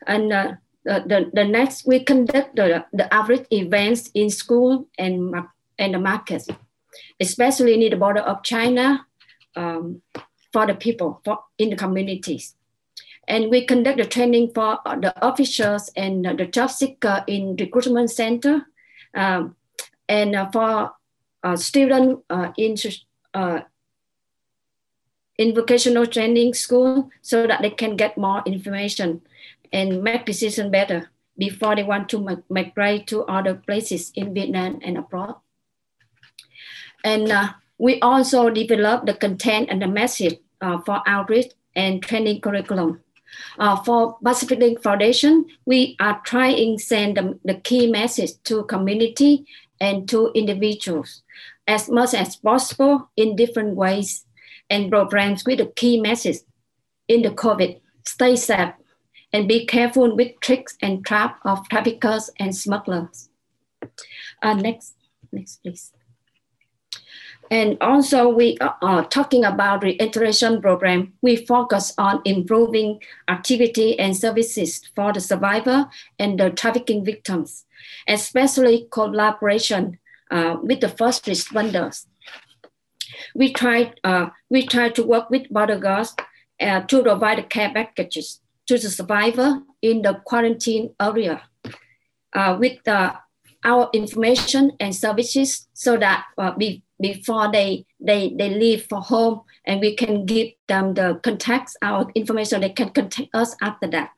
And 0.05 0.31
uh, 0.31 0.53
the, 0.85 1.03
the, 1.05 1.31
the, 1.33 1.43
next, 1.43 1.85
we 1.85 2.03
conduct 2.03 2.55
the, 2.55 2.85
the 2.93 3.13
average 3.13 3.45
events 3.51 4.09
in 4.13 4.29
school 4.29 4.87
and, 4.97 5.35
and 5.77 5.93
the 5.93 5.99
markets, 5.99 6.47
especially 7.19 7.75
near 7.75 7.89
the 7.89 7.97
border 7.97 8.21
of 8.21 8.43
China 8.43 9.05
um, 9.57 10.01
for 10.53 10.65
the 10.65 10.75
people 10.75 11.21
for, 11.25 11.39
in 11.57 11.71
the 11.71 11.75
communities. 11.75 12.55
And 13.27 13.49
we 13.49 13.65
conduct 13.65 13.97
the 13.97 14.05
training 14.05 14.51
for 14.55 14.79
uh, 14.85 14.95
the 14.95 15.13
officials 15.25 15.91
and 15.97 16.23
the 16.23 16.45
job 16.45 16.71
seeker 16.71 17.25
in 17.27 17.57
recruitment 17.57 18.09
center 18.09 18.65
um, 19.13 19.55
and 20.07 20.35
uh, 20.35 20.49
for 20.51 20.93
uh, 21.47 21.55
students 21.55 22.21
uh, 22.29 22.51
in, 22.57 22.75
uh, 23.33 23.61
in 25.37 25.55
vocational 25.55 26.05
training 26.05 26.53
school 26.53 27.09
so 27.21 27.47
that 27.47 27.61
they 27.61 27.69
can 27.69 27.95
get 27.95 28.17
more 28.17 28.43
information 28.45 29.21
and 29.71 30.03
make 30.03 30.25
decision 30.25 30.69
better 30.71 31.09
before 31.37 31.75
they 31.75 31.83
want 31.83 32.09
to 32.09 32.43
migrate 32.49 33.07
to 33.07 33.23
other 33.25 33.53
places 33.55 34.11
in 34.15 34.33
Vietnam 34.33 34.79
and 34.83 34.97
abroad. 34.97 35.35
And 37.03 37.31
uh, 37.31 37.53
we 37.77 37.99
also 38.01 38.49
develop 38.49 39.05
the 39.05 39.13
content 39.13 39.69
and 39.69 39.81
the 39.81 39.87
message 39.87 40.39
uh, 40.61 40.79
for 40.81 41.01
outreach 41.05 41.53
and 41.75 42.01
training 42.01 42.41
curriculum. 42.41 43.01
Uh, 43.59 43.75
for 43.83 44.17
Pacific 44.23 44.59
Link 44.59 44.81
Foundation, 44.81 45.45
we 45.65 45.95
are 45.99 46.19
trying 46.25 46.77
to 46.77 46.83
send 46.83 47.17
the, 47.17 47.39
the 47.45 47.55
key 47.55 47.91
message 47.91 48.31
to 48.45 48.63
community 48.63 49.45
and 49.79 50.07
to 50.09 50.31
individuals 50.33 51.23
as 51.67 51.89
much 51.89 52.13
as 52.13 52.35
possible 52.35 53.09
in 53.15 53.35
different 53.35 53.75
ways 53.75 54.25
and 54.69 54.89
programs 54.89 55.45
with 55.45 55.59
the 55.59 55.67
key 55.67 55.99
message 55.99 56.37
in 57.07 57.21
the 57.21 57.29
COVID, 57.29 57.79
stay 58.05 58.35
safe 58.35 58.73
and 59.33 59.47
be 59.47 59.65
careful 59.65 60.15
with 60.15 60.39
tricks 60.39 60.77
and 60.81 61.05
traps 61.05 61.39
of 61.43 61.67
traffickers 61.69 62.29
and 62.39 62.55
smugglers. 62.55 63.29
Uh, 64.41 64.53
next, 64.53 64.95
next 65.31 65.61
please. 65.61 65.91
And 67.49 67.77
also 67.79 68.29
we 68.29 68.57
are 68.59 69.05
talking 69.05 69.45
about 69.45 69.83
reintegration 69.83 70.61
program. 70.61 71.13
We 71.21 71.37
focus 71.37 71.93
on 71.97 72.21
improving 72.25 72.99
activity 73.27 73.97
and 73.97 74.15
services 74.15 74.81
for 74.95 75.13
the 75.13 75.21
survivor 75.21 75.89
and 76.19 76.39
the 76.39 76.49
trafficking 76.49 77.05
victims, 77.05 77.65
especially 78.07 78.87
collaboration 78.91 79.99
uh, 80.29 80.57
with 80.61 80.81
the 80.81 80.89
first 80.89 81.25
responders. 81.25 82.05
we 83.35 83.53
try 83.53 83.93
uh, 84.03 84.29
we 84.49 84.65
try 84.65 84.89
to 84.89 85.03
work 85.03 85.29
with 85.29 85.49
border 85.49 85.79
guards 85.79 86.15
uh, 86.61 86.81
to 86.81 87.03
provide 87.03 87.49
care 87.49 87.71
packages 87.73 88.41
to 88.67 88.77
the 88.77 88.89
survivor 88.89 89.61
in 89.81 90.01
the 90.01 90.21
quarantine 90.25 90.93
area 90.99 91.41
uh, 92.33 92.57
with 92.59 92.85
uh, 92.87 93.13
our 93.63 93.89
information 93.93 94.71
and 94.79 94.95
services 94.95 95.67
so 95.73 95.97
that 95.97 96.25
uh, 96.37 96.51
be, 96.51 96.83
before 96.99 97.51
they, 97.51 97.85
they, 97.99 98.33
they 98.37 98.49
leave 98.49 98.85
for 98.89 99.01
home 99.01 99.41
and 99.65 99.81
we 99.81 99.95
can 99.95 100.25
give 100.25 100.49
them 100.67 100.93
the 100.93 101.19
contacts, 101.23 101.75
our 101.81 102.09
information, 102.15 102.61
they 102.61 102.69
can 102.69 102.89
contact 102.89 103.29
us 103.33 103.55
after 103.61 103.87
that. 103.87 104.11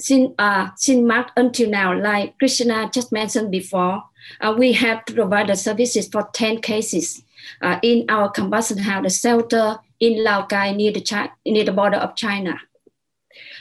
Since, 0.00 0.34
uh, 0.38 0.70
since 0.76 1.06
March 1.06 1.28
until 1.36 1.70
now, 1.70 1.98
like 1.98 2.36
Krishna 2.38 2.90
just 2.92 3.12
mentioned 3.12 3.50
before, 3.50 4.02
uh, 4.40 4.54
we 4.56 4.72
have 4.72 5.06
provided 5.06 5.56
services 5.56 6.08
for 6.08 6.28
10 6.32 6.60
cases 6.60 7.22
uh, 7.62 7.78
in 7.82 8.06
our 8.08 8.30
compassion 8.30 8.78
house, 8.78 9.02
the 9.04 9.10
shelter 9.10 9.78
in 10.00 10.24
Lào 10.24 10.48
Cai 10.48 10.72
near 10.72 10.92
the, 10.92 11.30
near 11.46 11.64
the 11.64 11.72
border 11.72 11.98
of 11.98 12.16
China. 12.16 12.58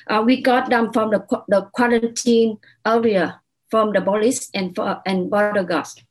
Uh, 0.08 0.24
we 0.26 0.42
got 0.42 0.70
them 0.70 0.92
from 0.92 1.12
the, 1.12 1.44
the 1.48 1.62
quarantine 1.74 2.58
area 2.86 3.42
from 3.70 3.92
the 3.92 4.02
police 4.02 4.50
and, 4.54 4.76
for, 4.76 5.02
and 5.06 5.30
border 5.30 5.64
guards. 5.64 6.04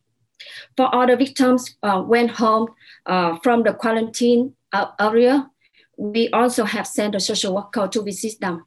For 0.77 0.93
all 0.95 1.07
the 1.07 1.17
victims 1.17 1.77
uh, 1.83 2.03
went 2.07 2.31
home 2.33 2.69
uh, 3.07 3.39
from 3.43 3.63
the 3.63 3.75
quarantine 3.75 4.55
uh, 4.73 4.87
area, 4.99 5.51
we 5.97 6.29
also 6.31 6.65
have 6.65 6.87
sent 6.87 7.15
a 7.15 7.21
social 7.21 7.55
worker 7.55 7.89
to 7.89 8.03
visit 8.03 8.41
them. 8.41 8.65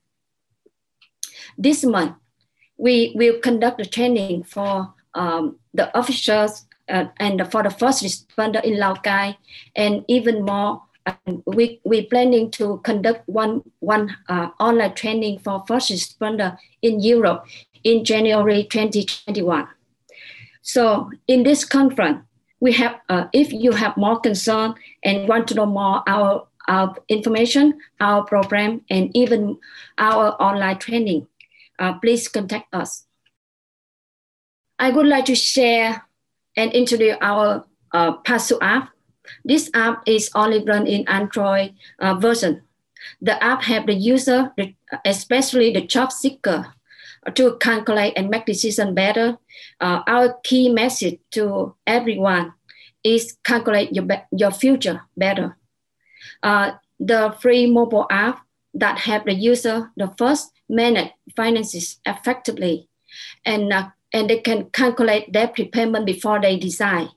This 1.57 1.83
month, 1.83 2.15
we 2.77 3.13
will 3.15 3.39
conduct 3.39 3.77
the 3.77 3.85
training 3.85 4.43
for 4.43 4.93
um, 5.13 5.57
the 5.73 5.97
officials 5.97 6.65
uh, 6.89 7.05
and 7.17 7.49
for 7.51 7.63
the 7.63 7.69
first 7.69 8.03
responder 8.03 8.63
in 8.63 8.77
Lào 8.77 9.01
Cai, 9.03 9.38
and 9.75 10.03
even 10.07 10.45
more 10.45 10.81
we 11.45 11.79
we 11.83 12.05
planning 12.05 12.51
to 12.51 12.79
conduct 12.83 13.27
one 13.27 13.61
one 13.79 14.15
uh, 14.29 14.49
online 14.59 14.93
training 14.93 15.39
for 15.39 15.63
first 15.67 15.91
responder 15.91 16.57
in 16.81 16.99
Europe 16.99 17.45
in 17.83 18.03
January 18.03 18.63
2021. 18.63 19.67
So 20.65 21.12
in 21.28 21.43
this 21.45 21.63
conference, 21.63 22.25
we 22.60 22.73
have 22.73 22.97
uh, 23.10 23.25
if 23.34 23.54
you 23.54 23.71
have 23.78 23.95
more 23.97 24.19
concern 24.19 24.73
and 25.04 25.30
want 25.30 25.47
to 25.49 25.54
know 25.54 25.69
more 25.69 26.01
our 26.10 26.47
our 26.67 26.97
information, 27.08 27.78
our 28.01 28.25
program, 28.25 28.82
and 28.89 29.13
even 29.13 29.60
our 29.99 30.34
online 30.41 30.80
training, 30.80 31.28
uh, 31.78 31.93
please 32.01 32.28
contact 32.28 32.73
us. 32.73 33.06
I 34.80 34.89
would 34.89 35.06
like 35.06 35.25
to 35.25 35.36
share 35.36 36.01
and 36.58 36.73
introduce 36.73 37.17
our 37.21 37.65
uh, 37.93 38.17
PASU 38.25 38.58
app 38.62 38.89
this 39.43 39.69
app 39.73 40.04
is 40.06 40.30
only 40.36 40.63
run 40.63 40.88
in 40.88 41.08
Android 41.08 41.73
uh, 41.99 42.15
version. 42.15 42.62
The 43.21 43.41
app 43.43 43.63
help 43.63 43.86
the 43.88 43.93
user, 43.93 44.54
especially 45.06 45.71
the 45.71 45.82
job 45.82 46.12
seeker, 46.12 46.73
to 47.33 47.57
calculate 47.57 48.13
and 48.15 48.29
make 48.29 48.45
decision 48.45 48.93
better. 48.93 49.38
Uh, 49.79 50.01
our 50.07 50.38
key 50.43 50.69
message 50.69 51.19
to 51.31 51.75
everyone 51.88 52.53
is 53.03 53.38
calculate 53.43 53.93
your, 53.93 54.05
your 54.31 54.51
future 54.51 55.01
better. 55.17 55.57
Uh, 56.43 56.73
the 56.99 57.35
free 57.39 57.69
mobile 57.69 58.07
app 58.09 58.45
that 58.73 58.99
help 58.99 59.25
the 59.25 59.33
user 59.33 59.91
the 59.95 60.13
first 60.17 60.51
manage 60.69 61.11
finances 61.35 61.99
effectively 62.05 62.89
and, 63.45 63.71
uh, 63.71 63.88
and 64.11 64.29
they 64.29 64.39
can 64.39 64.65
calculate 64.71 65.31
their 65.31 65.47
prepayment 65.47 66.05
before 66.05 66.41
they 66.41 66.57
decide 66.57 67.07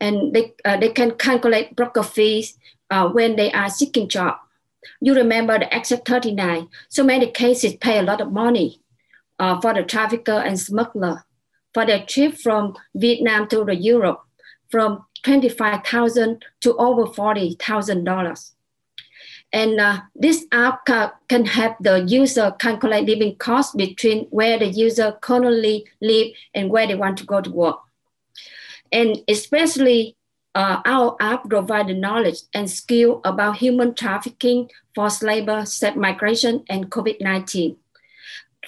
and 0.00 0.34
they, 0.34 0.54
uh, 0.64 0.76
they 0.76 0.90
can 0.90 1.12
calculate 1.12 1.74
broker 1.74 2.02
fees 2.02 2.58
uh, 2.90 3.08
when 3.08 3.36
they 3.36 3.50
are 3.52 3.70
seeking 3.70 4.08
job. 4.08 4.36
You 5.00 5.14
remember 5.14 5.58
the 5.58 5.72
Essex 5.74 6.02
39. 6.06 6.68
So 6.88 7.02
many 7.02 7.30
cases 7.30 7.74
pay 7.76 7.98
a 7.98 8.02
lot 8.02 8.20
of 8.20 8.32
money 8.32 8.80
uh, 9.38 9.60
for 9.60 9.74
the 9.74 9.82
trafficker 9.82 10.32
and 10.32 10.58
smuggler 10.58 11.24
for 11.76 11.84
their 11.84 12.06
trip 12.06 12.34
from 12.38 12.74
Vietnam 12.94 13.46
to 13.46 13.62
the 13.62 13.76
Europe, 13.76 14.22
from 14.70 15.04
25,000 15.24 16.42
to 16.62 16.74
over 16.76 17.04
$40,000. 17.04 18.52
And 19.52 19.78
uh, 19.78 20.00
this 20.14 20.46
app 20.52 20.86
ca- 20.86 21.12
can 21.28 21.44
help 21.44 21.76
the 21.80 22.02
user 22.04 22.50
calculate 22.58 23.04
living 23.04 23.36
costs 23.36 23.74
between 23.74 24.24
where 24.30 24.58
the 24.58 24.68
user 24.68 25.18
currently 25.20 25.84
live 26.00 26.28
and 26.54 26.70
where 26.70 26.86
they 26.86 26.94
want 26.94 27.18
to 27.18 27.24
go 27.24 27.42
to 27.42 27.50
work. 27.50 27.80
And 28.90 29.18
especially 29.28 30.16
uh, 30.54 30.80
our 30.86 31.14
app 31.20 31.46
provide 31.46 31.88
the 31.88 31.94
knowledge 31.94 32.38
and 32.54 32.70
skill 32.70 33.20
about 33.24 33.58
human 33.58 33.94
trafficking, 33.94 34.70
forced 34.94 35.22
labor, 35.22 35.66
sex 35.66 35.94
migration, 35.94 36.64
and 36.70 36.90
COVID-19. 36.90 37.76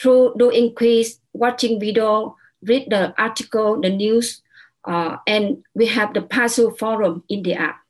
Through 0.01 0.35
the 0.37 0.49
increase 0.51 1.21
watching 1.33 1.81
video, 1.81 2.37
read 2.63 2.89
the 2.91 3.15
article, 3.21 3.81
the 3.81 3.91
news, 3.91 4.43
uh, 4.85 5.17
and 5.27 5.65
we 5.75 5.87
have 5.87 6.15
the 6.15 6.23
puzzle 6.23 6.71
forum 6.71 7.25
in 7.29 7.43
the 7.43 7.55
app. 7.55 7.81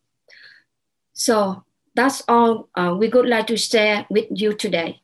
So 1.12 1.64
that's 1.94 2.22
all 2.28 2.68
uh, 2.74 2.96
we 2.98 3.08
would 3.08 3.28
like 3.28 3.46
to 3.48 3.56
share 3.56 4.06
with 4.08 4.26
you 4.30 4.54
today. 4.54 5.02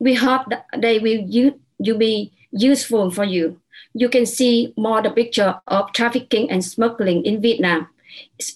We 0.00 0.14
hope 0.14 0.50
that 0.50 0.66
they 0.76 0.98
will 0.98 1.20
you, 1.20 1.60
you 1.78 1.94
be 1.94 2.32
useful 2.50 3.10
for 3.10 3.24
you 3.24 3.60
you 3.94 4.08
can 4.08 4.26
see 4.26 4.72
more 4.76 5.02
the 5.02 5.10
picture 5.10 5.60
of 5.66 5.92
trafficking 5.92 6.50
and 6.50 6.64
smuggling 6.64 7.24
in 7.24 7.40
Vietnam, 7.40 7.88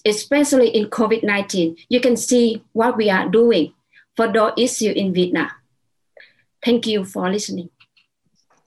especially 0.05 0.69
in 0.69 0.89
COVID-19. 0.89 1.85
You 1.89 1.99
can 1.99 2.15
see 2.15 2.63
what 2.73 2.97
we 2.97 3.09
are 3.09 3.27
doing 3.27 3.73
for 4.15 4.27
the 4.27 4.53
issue 4.57 4.91
in 4.91 5.13
Vietnam. 5.13 5.49
Thank 6.65 6.87
you 6.87 7.05
for 7.05 7.29
listening. 7.29 7.69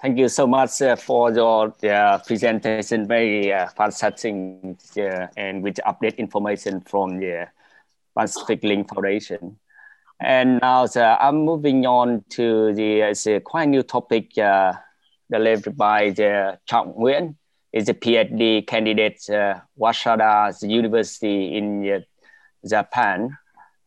Thank 0.00 0.18
you 0.18 0.28
so 0.28 0.46
much 0.46 0.82
uh, 0.82 0.96
for 0.96 1.32
your 1.32 1.74
uh, 1.82 2.18
presentation, 2.18 3.08
very 3.08 3.52
uh, 3.52 3.68
fascinating 3.68 4.76
uh, 4.98 5.26
and 5.36 5.62
with 5.62 5.76
update 5.86 6.18
information 6.18 6.82
from 6.82 7.18
the 7.18 7.48
Pacific 8.14 8.62
Link 8.62 8.92
Foundation. 8.92 9.58
And 10.20 10.60
now 10.60 10.86
I'm 10.94 11.44
moving 11.44 11.86
on 11.86 12.24
to 12.30 12.74
the 12.74 13.00
it's 13.00 13.26
a 13.26 13.40
quite 13.40 13.68
new 13.68 13.82
topic 13.82 14.36
uh, 14.38 14.74
delivered 15.30 15.76
by 15.76 16.10
the 16.10 16.58
Chong 16.66 16.94
Nguyen, 16.94 17.36
is 17.72 17.88
a 17.88 17.94
PhD 17.94 18.66
candidate 18.66 19.28
uh, 19.28 19.60
Waseda 19.78 20.56
University 20.68 21.56
in 21.56 21.90
uh, 21.90 22.00
Japan. 22.66 23.36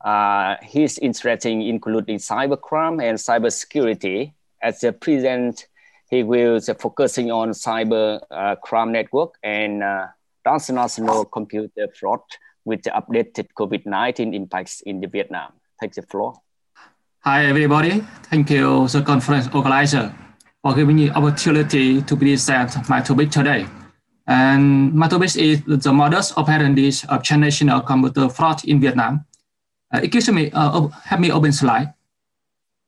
Uh, 0.01 0.55
his 0.61 0.97
interests 0.99 1.45
including 1.45 2.17
cybercrime 2.17 3.03
and 3.03 3.17
cybersecurity. 3.17 4.33
At 4.61 4.79
the 4.81 4.91
present, 4.91 5.67
he 6.09 6.23
will 6.23 6.59
be 6.59 6.73
focusing 6.73 7.31
on 7.31 7.49
cyber 7.51 8.21
uh, 8.31 8.55
crime 8.55 8.91
network 8.91 9.35
and 9.43 9.83
uh, 9.83 10.07
transnational 10.43 11.25
computer 11.25 11.87
fraud 11.97 12.21
with 12.65 12.83
the 12.83 12.91
updated 12.91 13.47
COVID-19 13.57 14.33
impacts 14.35 14.81
in 14.81 15.01
the 15.01 15.07
Vietnam. 15.07 15.53
Take 15.79 15.93
the 15.93 16.01
floor. 16.01 16.33
Hi, 17.21 17.45
everybody. 17.45 18.01
Thank 18.23 18.49
you, 18.49 18.87
the 18.87 19.01
conference 19.01 19.47
organizer 19.53 20.13
for 20.61 20.73
giving 20.73 20.95
me 20.95 21.07
the 21.07 21.15
opportunity 21.15 22.01
to 22.01 22.15
present 22.15 22.89
my 22.89 23.01
topic 23.01 23.31
today. 23.31 23.65
And 24.27 24.93
my 24.93 25.07
topic 25.07 25.35
is 25.35 25.63
the 25.65 25.93
modus 25.93 26.37
operandi 26.37 26.91
of 27.09 27.23
transnational 27.23 27.81
computer 27.81 28.29
fraud 28.29 28.63
in 28.65 28.79
Vietnam. 28.79 29.25
Uh, 29.93 29.99
excuse 30.03 30.29
me, 30.29 30.51
uh, 30.53 30.87
have 31.05 31.19
me 31.19 31.31
open 31.31 31.51
slide. 31.51 31.93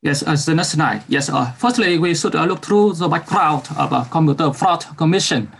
Yes, 0.01 0.23
uh, 0.23 0.35
the 0.35 0.55
next 0.55 0.69
slide. 0.69 1.03
Yes, 1.07 1.29
uh, 1.29 1.51
firstly, 1.53 1.97
we 1.99 2.15
should 2.15 2.35
uh, 2.35 2.45
look 2.45 2.63
through 2.65 2.93
the 2.93 3.07
background 3.07 3.67
of 3.77 3.91
a 3.91 4.05
computer 4.09 4.51
fraud 4.53 4.85
commission. 4.97 5.51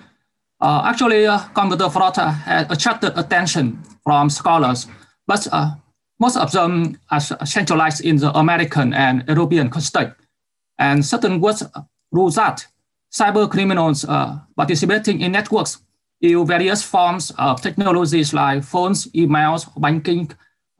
Uh, 0.60 0.84
actually, 0.86 1.25
uh, 1.25 1.39
computer 1.54 1.89
fraud 1.89 2.17
uh, 2.17 2.30
has 2.30 2.65
attracted 2.69 3.17
attention 3.17 3.80
from 4.04 4.30
scholars, 4.30 4.88
but 5.27 5.47
uh, 5.51 5.71
most 6.19 6.38
of 6.38 6.51
them 6.51 6.97
are 7.10 7.19
centralized 7.19 8.01
in 8.06 8.17
the 8.17 8.32
American 8.38 8.93
and 8.93 9.23
European 9.27 9.69
context. 9.69 10.15
And 10.77 11.06
certain 11.06 11.39
words 11.39 11.63
rules 12.12 12.36
that 12.36 12.65
cyber 13.12 13.49
criminals 13.49 14.06
uh, 14.06 14.39
participating 14.56 15.21
in 15.21 15.32
networks 15.32 15.80
use 16.19 16.47
various 16.47 16.84
forms 16.84 17.32
of 17.38 17.62
technologies 17.62 18.34
like 18.34 18.63
phones, 18.63 19.08
emails, 19.13 19.67
banking 19.80 20.32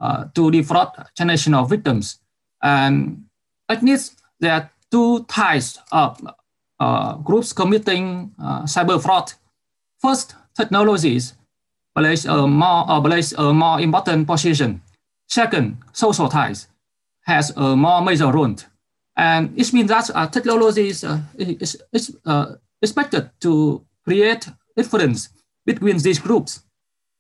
uh, 0.02 0.26
to 0.36 0.52
defraud 0.52 0.90
transnational 1.16 1.66
victims. 1.66 2.20
And 2.62 3.26
at 3.70 3.84
least 3.84 4.20
there 4.40 4.54
are 4.54 4.72
two 4.92 5.24
types 5.26 5.80
of 5.92 6.20
uh, 6.80 7.16
groups 7.18 7.54
committing 7.54 8.34
uh, 8.42 8.64
cyber 8.64 9.02
fraud. 9.02 9.34
First, 10.00 10.36
technologies 10.58 11.34
plays 11.96 12.26
a 12.26 12.48
more 12.48 13.02
plays 13.02 13.34
a 13.34 13.54
more 13.54 13.80
important 13.80 14.28
position. 14.28 14.82
Second, 15.28 15.78
social 15.94 16.28
ties 16.28 16.68
has 17.26 17.54
a 17.56 17.76
more 17.76 18.02
major 18.02 18.32
role. 18.32 18.56
And 19.16 19.54
it 19.60 19.72
means 19.74 19.90
that 19.90 20.10
uh, 20.16 20.28
technology 20.28 20.88
is, 20.88 21.04
uh, 21.04 21.20
is, 21.38 21.82
is 21.94 22.18
uh, 22.26 22.56
expected 22.82 23.30
to 23.42 23.86
create 24.04 24.50
difference 24.76 25.30
between 25.66 25.98
these 26.00 26.20
groups. 26.20 26.64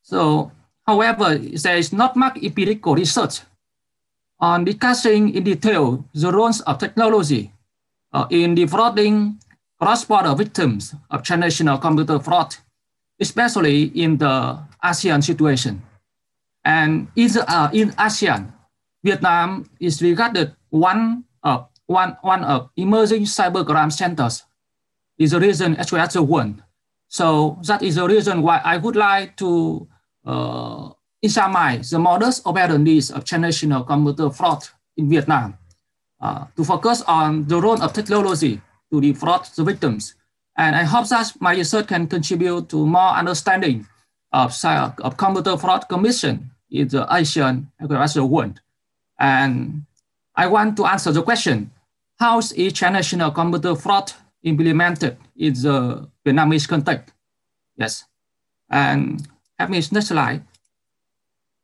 So 0.01 0.51
However, 0.91 1.39
there 1.39 1.77
is 1.77 1.93
not 1.93 2.19
much 2.19 2.35
empirical 2.43 2.95
research 2.95 3.47
on 4.43 4.65
discussing 4.65 5.31
in 5.31 5.47
detail 5.47 6.03
the 6.11 6.27
roles 6.35 6.59
of 6.67 6.83
technology 6.83 7.53
uh, 8.11 8.27
in 8.29 8.55
defrauding 8.55 9.39
cross-border 9.79 10.35
victims 10.35 10.93
of 11.09 11.23
transnational 11.23 11.77
computer 11.77 12.19
fraud, 12.19 12.59
especially 13.21 13.83
in 13.95 14.17
the 14.17 14.59
ASEAN 14.83 15.23
situation. 15.23 15.81
And 16.65 17.07
in, 17.15 17.31
the, 17.31 17.47
uh, 17.47 17.71
in 17.71 17.91
ASEAN, 17.95 18.51
Vietnam 19.01 19.69
is 19.79 20.01
regarded 20.01 20.53
one 20.71 21.23
of 21.41 21.67
one, 21.87 22.17
one 22.19 22.43
of 22.43 22.69
emerging 22.75 23.23
cybercrime 23.23 23.93
centers. 23.93 24.43
Is 25.17 25.31
the 25.31 25.39
reason 25.39 25.77
as 25.77 25.91
well 25.91 26.03
as 26.03 26.13
the 26.13 26.23
one. 26.23 26.63
So 27.07 27.59
that 27.63 27.81
is 27.81 27.95
the 27.95 28.07
reason 28.07 28.41
why 28.41 28.59
I 28.63 28.75
would 28.77 28.95
like 28.95 29.37
to 29.37 29.87
uh, 30.25 30.89
examine 31.21 31.81
the 31.89 31.99
modus 31.99 32.41
operandi 32.45 32.99
of 33.13 33.25
transnational 33.25 33.83
computer 33.83 34.29
fraud 34.29 34.63
in 34.97 35.09
Vietnam 35.09 35.57
uh, 36.21 36.45
to 36.55 36.63
focus 36.63 37.01
on 37.07 37.47
the 37.47 37.59
role 37.59 37.81
of 37.81 37.93
technology 37.93 38.61
to 38.91 39.01
defraud 39.01 39.45
the 39.55 39.63
victims. 39.63 40.15
And 40.57 40.75
I 40.75 40.83
hope 40.83 41.07
that 41.09 41.33
my 41.39 41.53
research 41.55 41.87
can 41.87 42.07
contribute 42.07 42.69
to 42.69 42.85
more 42.85 43.11
understanding 43.11 43.87
of, 44.31 44.53
of 44.63 45.17
computer 45.17 45.57
fraud 45.57 45.87
commission 45.89 46.51
in 46.69 46.87
the 46.87 47.07
Asian 47.11 47.71
the 47.79 48.25
world. 48.25 48.61
And 49.19 49.85
I 50.35 50.47
want 50.47 50.77
to 50.77 50.85
answer 50.85 51.11
the 51.11 51.21
question, 51.21 51.71
how 52.19 52.39
is 52.39 52.51
international 52.51 53.31
computer 53.31 53.75
fraud 53.75 54.13
implemented 54.43 55.17
in 55.35 55.53
the 55.53 56.09
Vietnamese 56.25 56.67
context? 56.67 57.13
Yes. 57.75 58.05
And 58.69 59.27
have 59.61 59.69
me 59.69 59.81
next 59.91 60.09
slide. 60.09 60.41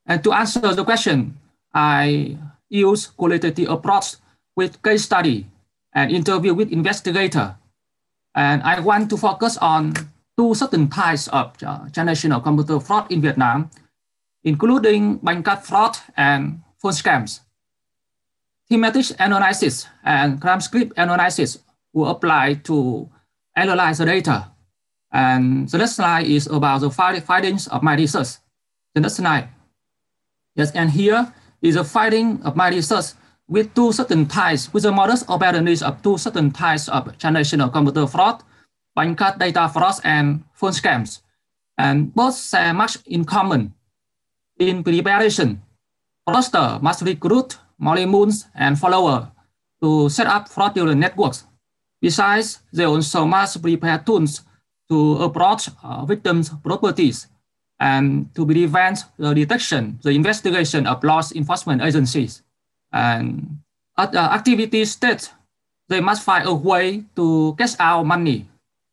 And 0.06 0.24
to 0.24 0.32
answer 0.32 0.62
the 0.62 0.86
question, 0.86 1.38
I 1.74 2.38
use 2.70 3.08
qualitative 3.08 3.70
approach 3.70 4.16
with 4.56 4.82
case 4.82 5.04
study 5.04 5.50
and 5.94 6.12
interview 6.12 6.54
with 6.54 6.72
investigator. 6.72 7.58
And 8.36 8.62
I 8.64 8.80
want 8.80 9.10
to 9.10 9.18
focus 9.18 9.58
on 9.58 9.94
two 10.38 10.54
certain 10.54 10.88
types 10.88 11.28
of 11.30 11.58
uh, 11.66 11.90
transnational 11.90 12.40
computer 12.42 12.80
fraud 12.80 13.12
in 13.12 13.22
Vietnam, 13.22 13.70
including 14.44 15.18
bank 15.18 15.46
card 15.46 15.66
fraud 15.66 15.98
and 16.16 16.62
phone 16.78 16.94
scams. 16.94 17.42
Thematic 18.70 19.18
analysis 19.20 19.88
and 20.04 20.40
crime 20.40 20.62
script 20.62 20.94
analysis 20.98 21.60
will 21.94 22.10
apply 22.10 22.62
to 22.70 23.10
analyze 23.56 23.98
the 23.98 24.06
data. 24.06 24.52
And 25.18 25.68
the 25.68 25.80
next 25.80 25.96
slide 25.96 26.28
is 26.28 26.46
about 26.46 26.82
the 26.82 26.92
findings 26.94 27.68
of 27.68 27.82
my 27.82 27.96
research. 27.96 28.38
The 28.94 29.02
next 29.02 29.16
slide. 29.16 29.50
Yes, 30.54 30.70
and 30.78 30.92
here 30.92 31.34
is 31.60 31.76
a 31.76 31.84
finding 31.84 32.40
of 32.44 32.56
my 32.56 32.70
research 32.70 33.18
with 33.48 33.74
two 33.74 33.92
certain 33.92 34.28
types, 34.28 34.72
with 34.74 34.84
the 34.84 34.92
modus 34.92 35.26
operandi 35.28 35.82
of 35.82 36.04
two 36.04 36.20
certain 36.20 36.52
types 36.52 36.88
of 36.88 37.18
transnational 37.18 37.70
computer 37.70 38.06
fraud, 38.06 38.44
bank 38.94 39.18
card 39.18 39.40
data 39.40 39.68
fraud, 39.74 39.96
and 40.04 40.44
phone 40.54 40.72
scams. 40.72 41.22
And 41.80 42.14
both 42.14 42.38
share 42.38 42.74
much 42.74 42.98
in 43.08 43.26
common. 43.26 43.74
In 44.60 44.84
preparation, 44.84 45.64
fraudster 46.30 46.80
must 46.80 47.02
recruit 47.02 47.58
moons 47.80 48.46
and 48.54 48.78
followers 48.78 49.26
to 49.82 50.10
set 50.10 50.28
up 50.28 50.50
fraudulent 50.50 51.00
networks. 51.00 51.46
Besides, 52.02 52.62
they 52.72 52.86
also 52.86 53.26
must 53.26 53.62
prepare 53.62 53.98
tools 53.98 54.42
to 54.90 55.18
approach 55.24 55.70
uh, 55.84 56.06
victims' 56.06 56.50
properties 56.64 57.28
and 57.80 58.34
to 58.36 58.46
prevent 58.46 59.06
the 59.18 59.34
detection, 59.34 60.00
the 60.02 60.12
investigation 60.12 60.88
of 60.88 61.04
law 61.04 61.22
enforcement 61.36 61.82
agencies. 61.82 62.42
And 62.92 63.60
at 63.98 64.12
the 64.12 64.20
activity 64.20 64.86
state, 64.86 65.30
they 65.90 66.02
must 66.02 66.24
find 66.24 66.48
a 66.48 66.54
way 66.54 67.04
to 67.16 67.56
cash 67.58 67.76
out 67.80 68.04
money 68.06 68.48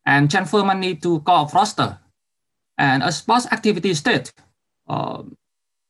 and 0.05 0.29
transfer 0.29 0.63
money 0.63 0.95
to 0.95 1.19
call 1.21 1.47
fraudster. 1.47 1.97
And 2.77 3.03
as 3.03 3.21
post 3.21 3.51
activity 3.51 3.93
state, 3.93 4.33
uh, 4.87 5.23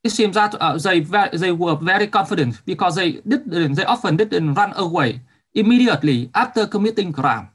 it 0.04 0.12
seems 0.12 0.36
that 0.36 0.56
uh, 0.56 0.78
they, 0.78 1.00
they 1.34 1.52
were 1.52 1.76
very 1.76 2.08
confident 2.08 2.62
because 2.66 2.96
they, 2.96 3.24
didn't, 3.28 3.74
they 3.74 3.84
often 3.86 4.16
didn't 4.16 4.54
run 4.54 4.74
away 4.76 5.22
immediately 5.54 6.30
after 6.36 6.68
committing 6.68 7.12
crime. 7.12 7.50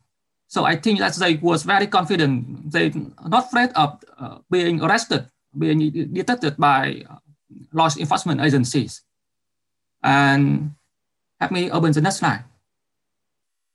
So 0.51 0.67
I 0.67 0.75
think 0.75 0.99
that 0.99 1.15
they 1.15 1.39
was 1.39 1.63
very 1.63 1.87
confident. 1.87 2.73
They 2.75 2.91
not 3.23 3.47
afraid 3.47 3.71
of 3.79 4.03
uh, 4.19 4.43
being 4.51 4.83
arrested 4.83 5.31
being 5.57 5.91
detected 6.13 6.57
by 6.57 7.03
uh, 7.09 7.19
law 7.73 7.89
enforcement 7.99 8.41
agencies. 8.41 9.03
And 10.03 10.75
let 11.41 11.51
me 11.51 11.71
open 11.71 11.93
the 11.93 12.01
next 12.01 12.19
slide. 12.19 12.45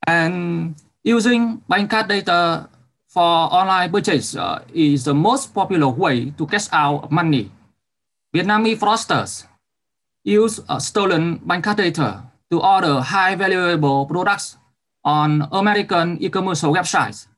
And 0.08 0.76
using 1.04 1.62
bank 1.68 1.90
card 1.90 2.08
data 2.08 2.70
for 3.08 3.24
online 3.24 3.92
purchase 3.92 4.36
uh, 4.36 4.64
is 4.74 5.06
the 5.06 5.14
most 5.14 5.54
popular 5.54 5.90
way 5.90 6.32
to 6.32 6.46
cash 6.48 6.68
out 6.72 7.12
money. 7.12 7.52
Vietnamese 8.36 8.80
fraudsters 8.80 9.48
use 10.24 10.60
uh, 10.68 10.80
stolen 10.80 11.38
bank 11.38 11.64
card 11.64 11.78
data 11.78 12.24
to 12.52 12.62
order 12.62 13.00
high 13.02 13.36
valuable 13.36 14.06
products 14.06 14.58
on 15.06 15.48
American 15.54 16.18
e-commerce 16.20 16.66
websites. 16.66 17.30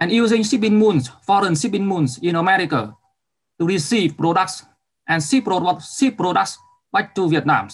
And 0.00 0.10
using 0.10 0.42
shipping 0.42 0.78
moons, 0.80 1.12
foreign 1.22 1.54
shipping 1.54 1.84
moons 1.84 2.18
in 2.18 2.34
America 2.34 2.96
to 3.60 3.66
receive 3.66 4.16
products 4.16 4.64
and 5.06 5.22
ship, 5.22 5.44
product, 5.44 5.84
ship 5.84 6.16
products 6.16 6.56
back 6.92 7.14
to 7.14 7.28
Vietnam. 7.28 7.68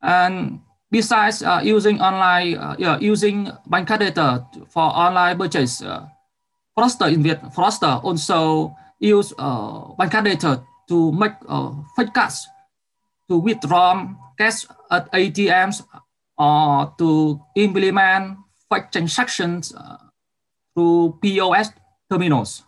And 0.00 0.60
besides 0.90 1.42
uh, 1.42 1.60
using 1.62 2.00
online, 2.00 2.56
uh, 2.56 2.76
yeah, 2.78 2.98
using 2.98 3.50
bank 3.66 3.88
data 3.88 4.46
for 4.70 4.82
online 4.82 5.36
purchase, 5.36 5.82
uh, 5.82 6.06
Fraudster 6.78 7.12
in 7.12 7.22
Viet, 7.22 7.42
Fraudster 7.52 8.02
also 8.04 8.72
use 9.00 9.32
uh, 9.38 9.92
bank 9.98 10.12
data 10.12 10.62
to 10.88 11.12
make 11.12 11.32
uh, 11.48 11.72
fake 11.96 12.14
cards 12.14 12.46
to 13.28 13.36
withdraw 13.38 14.06
cash 14.38 14.66
at 14.90 15.10
ATMs 15.10 15.82
or 16.38 16.94
to 16.98 17.40
implement 17.56 18.38
fake 18.70 18.90
transactions 18.92 19.74
uh, 19.74 19.98
through 20.74 21.18
POS 21.22 21.70
terminals. 22.10 22.62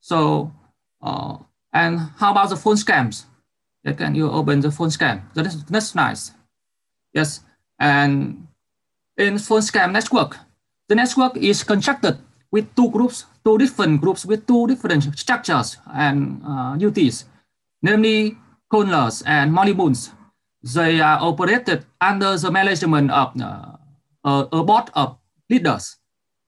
So 0.00 0.52
uh, 1.02 1.38
and 1.72 1.98
how 2.16 2.32
about 2.32 2.50
the 2.50 2.56
phone 2.56 2.76
scams? 2.76 3.24
Yeah, 3.84 3.92
can 3.92 4.14
you 4.14 4.30
open 4.30 4.60
the 4.60 4.70
phone 4.70 4.90
scam? 4.90 5.22
That 5.34 5.46
is, 5.46 5.64
that's 5.64 5.94
nice. 5.94 6.32
Yes, 7.12 7.40
and 7.78 8.46
in 9.16 9.38
phone 9.38 9.60
scam 9.60 9.92
network, 9.92 10.38
the 10.88 10.94
network 10.94 11.36
is 11.36 11.64
constructed 11.64 12.18
with 12.50 12.74
two 12.76 12.90
groups, 12.90 13.24
two 13.44 13.58
different 13.58 14.00
groups 14.00 14.24
with 14.24 14.46
two 14.46 14.66
different 14.66 15.18
structures 15.18 15.78
and 15.92 16.42
uh, 16.46 16.76
duties, 16.76 17.24
namely 17.82 18.36
controllers 18.70 19.22
and 19.26 19.52
moons. 19.52 20.10
They 20.62 21.00
are 21.00 21.18
operated 21.20 21.84
under 22.00 22.36
the 22.38 22.50
management 22.50 23.10
of 23.10 23.34
uh, 23.40 23.76
a, 24.24 24.48
a 24.52 24.62
board 24.62 24.90
of 24.94 25.18
leaders. 25.50 25.98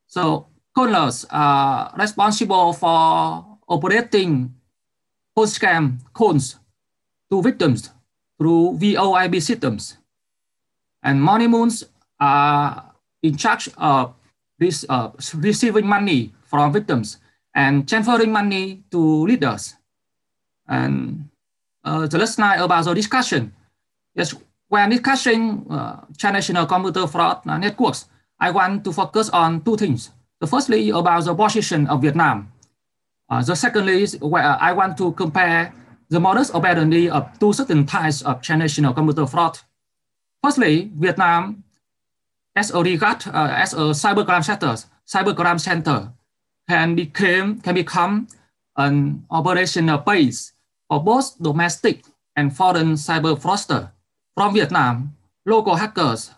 So 0.07 0.46
controllers 0.74 1.27
are 1.31 1.92
responsible 1.98 2.72
for 2.72 3.59
operating 3.66 4.55
post-scam 5.35 5.98
calls 6.12 6.59
to 7.31 7.42
victims 7.42 7.90
through 8.38 8.79
VoIP 8.79 9.42
systems. 9.42 9.98
And 11.03 11.22
money 11.22 11.48
moons 11.48 11.85
are 12.20 12.94
in 13.22 13.37
charge 13.37 13.68
of 13.77 14.14
this, 14.59 14.87
uh, 14.88 15.11
receiving 15.35 15.87
money 15.87 16.33
from 16.44 16.72
victims 16.72 17.18
and 17.55 17.88
transferring 17.88 18.31
money 18.33 18.85
to 18.90 19.27
leaders. 19.27 19.74
And 20.68 21.29
uh, 21.85 22.07
the 22.07 22.18
last 22.18 22.38
night 22.38 22.61
about 22.61 22.85
the 22.85 22.94
discussion. 22.94 23.53
Yes, 24.14 24.35
when 24.68 24.90
discussing 24.90 25.66
uh, 25.70 26.05
transnational 26.18 26.66
computer 26.66 27.07
fraud 27.07 27.44
networks, 27.46 28.07
I 28.38 28.50
want 28.50 28.85
to 28.85 28.92
focus 28.92 29.31
on 29.31 29.62
two 29.62 29.77
things. 29.77 30.11
The 30.40 30.46
firstly 30.46 30.90
about 30.90 31.24
the 31.24 31.35
position 31.35 31.87
of 31.87 32.03
Vietnam 32.03 32.55
uh, 33.31 33.42
the 33.42 33.57
secondly 33.57 34.03
is 34.03 34.20
where 34.20 34.57
I 34.61 34.72
want 34.72 34.96
to 34.98 35.12
compare 35.12 35.72
the 36.09 36.20
modus 36.20 36.53
operandi 36.53 37.09
of 37.09 37.27
two 37.38 37.53
certain 37.53 37.87
types 37.87 38.22
of 38.22 38.42
transnational 38.42 38.92
computer 38.92 39.27
fraud. 39.27 39.59
Firstly, 40.42 40.92
Vietnam, 40.94 41.64
as 42.55 42.70
a 42.70 42.83
regard 42.83 43.27
uh, 43.27 43.48
as 43.50 43.72
a 43.72 43.96
cybercrime 43.96 44.44
center, 44.44 44.77
cybercrime 45.09 45.59
center 45.59 46.12
can 46.68 46.94
become 46.94 47.61
can 47.61 47.74
become 47.74 48.29
an 48.77 49.24
operational 49.31 49.98
base 49.98 50.53
for 50.88 51.03
both 51.03 51.40
domestic 51.40 52.05
and 52.37 52.55
foreign 52.55 52.94
cyber 52.94 53.40
fraudster. 53.40 53.90
From 54.34 54.54
Vietnam, 54.54 55.16
local 55.46 55.76
hackers 55.76 56.32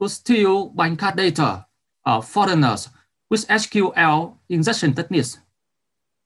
who 0.00 0.08
steal 0.08 0.70
bank 0.70 0.98
card 0.98 1.16
data 1.16 1.66
of 2.04 2.26
foreigners 2.26 2.88
with 3.30 3.46
SQL 3.46 4.34
injection 4.48 4.94
techniques 4.94 5.38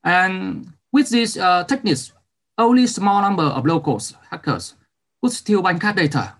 and 0.04 0.72
with 0.92 1.10
these 1.10 1.36
uh, 1.36 1.64
techniques, 1.64 2.12
only 2.58 2.86
small 2.86 3.20
number 3.20 3.42
of 3.44 3.66
locals, 3.66 4.14
hackers, 4.30 4.74
could 5.20 5.32
steal 5.32 5.62
bank 5.62 5.82
card 5.82 5.96
data. 5.96 6.34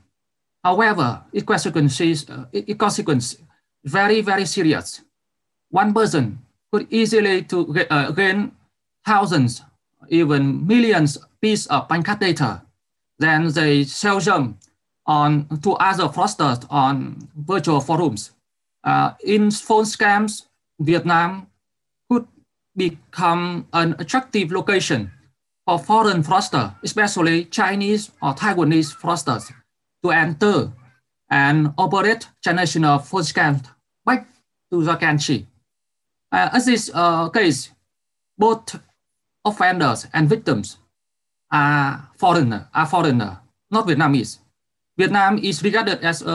However, 0.65 1.25
it 1.33 1.47
consequences, 1.47 2.29
uh, 2.31 2.45
it 2.53 2.79
consequence 2.79 3.37
very, 3.85 4.21
very 4.21 4.47
serious. 4.47 5.03
One 5.71 5.93
person 5.93 6.39
could 6.71 6.87
easily 6.91 7.43
to 7.45 7.77
uh, 7.91 8.11
gain 8.13 8.53
thousands, 9.05 9.63
even 10.09 10.67
millions 10.67 11.19
piece 11.41 11.67
of 11.67 11.89
bank 11.89 12.07
card 12.07 12.21
data. 12.21 12.63
Then 13.23 13.53
they 13.53 13.85
sell 13.85 14.19
them 14.19 14.59
on 15.07 15.47
to 15.63 15.75
other 15.75 16.09
fraudsters 16.09 16.67
on 16.69 17.29
virtual 17.37 17.81
forums. 17.81 18.33
Uh, 18.83 19.13
in 19.25 19.53
phone 19.53 19.85
scams, 19.85 20.47
Vietnam 20.81 21.47
could 22.11 22.27
become 22.77 23.69
an 23.73 23.95
attractive 24.01 24.51
location 24.51 25.13
for 25.65 25.79
foreign 25.79 26.25
fraudsters, 26.25 26.75
especially 26.83 27.45
Chinese 27.45 28.11
or 28.21 28.35
Taiwanese 28.35 28.93
fraudsters, 28.93 29.53
to 30.03 30.11
enter 30.11 30.73
and 31.31 31.73
operate 31.79 32.27
transnational 32.43 32.99
phone 32.99 33.23
scams 33.23 33.65
back 34.05 34.27
to 34.73 34.83
the 34.83 34.97
country. 34.97 35.47
Uh, 36.33 36.49
as 36.53 36.67
this 36.67 36.91
uh, 36.93 37.29
case, 37.29 37.71
both 38.37 38.81
offenders 39.45 40.09
and 40.13 40.29
victims 40.29 40.79
are 41.53 42.09
foreigner, 42.17 42.69
are 42.75 42.87
foreigner, 42.87 43.39
not 43.71 43.87
Vietnamese. 43.87 44.39
Vietnam 44.97 45.39
is 45.39 45.63
regarded 45.63 46.01
as 46.05 46.23
a, 46.23 46.33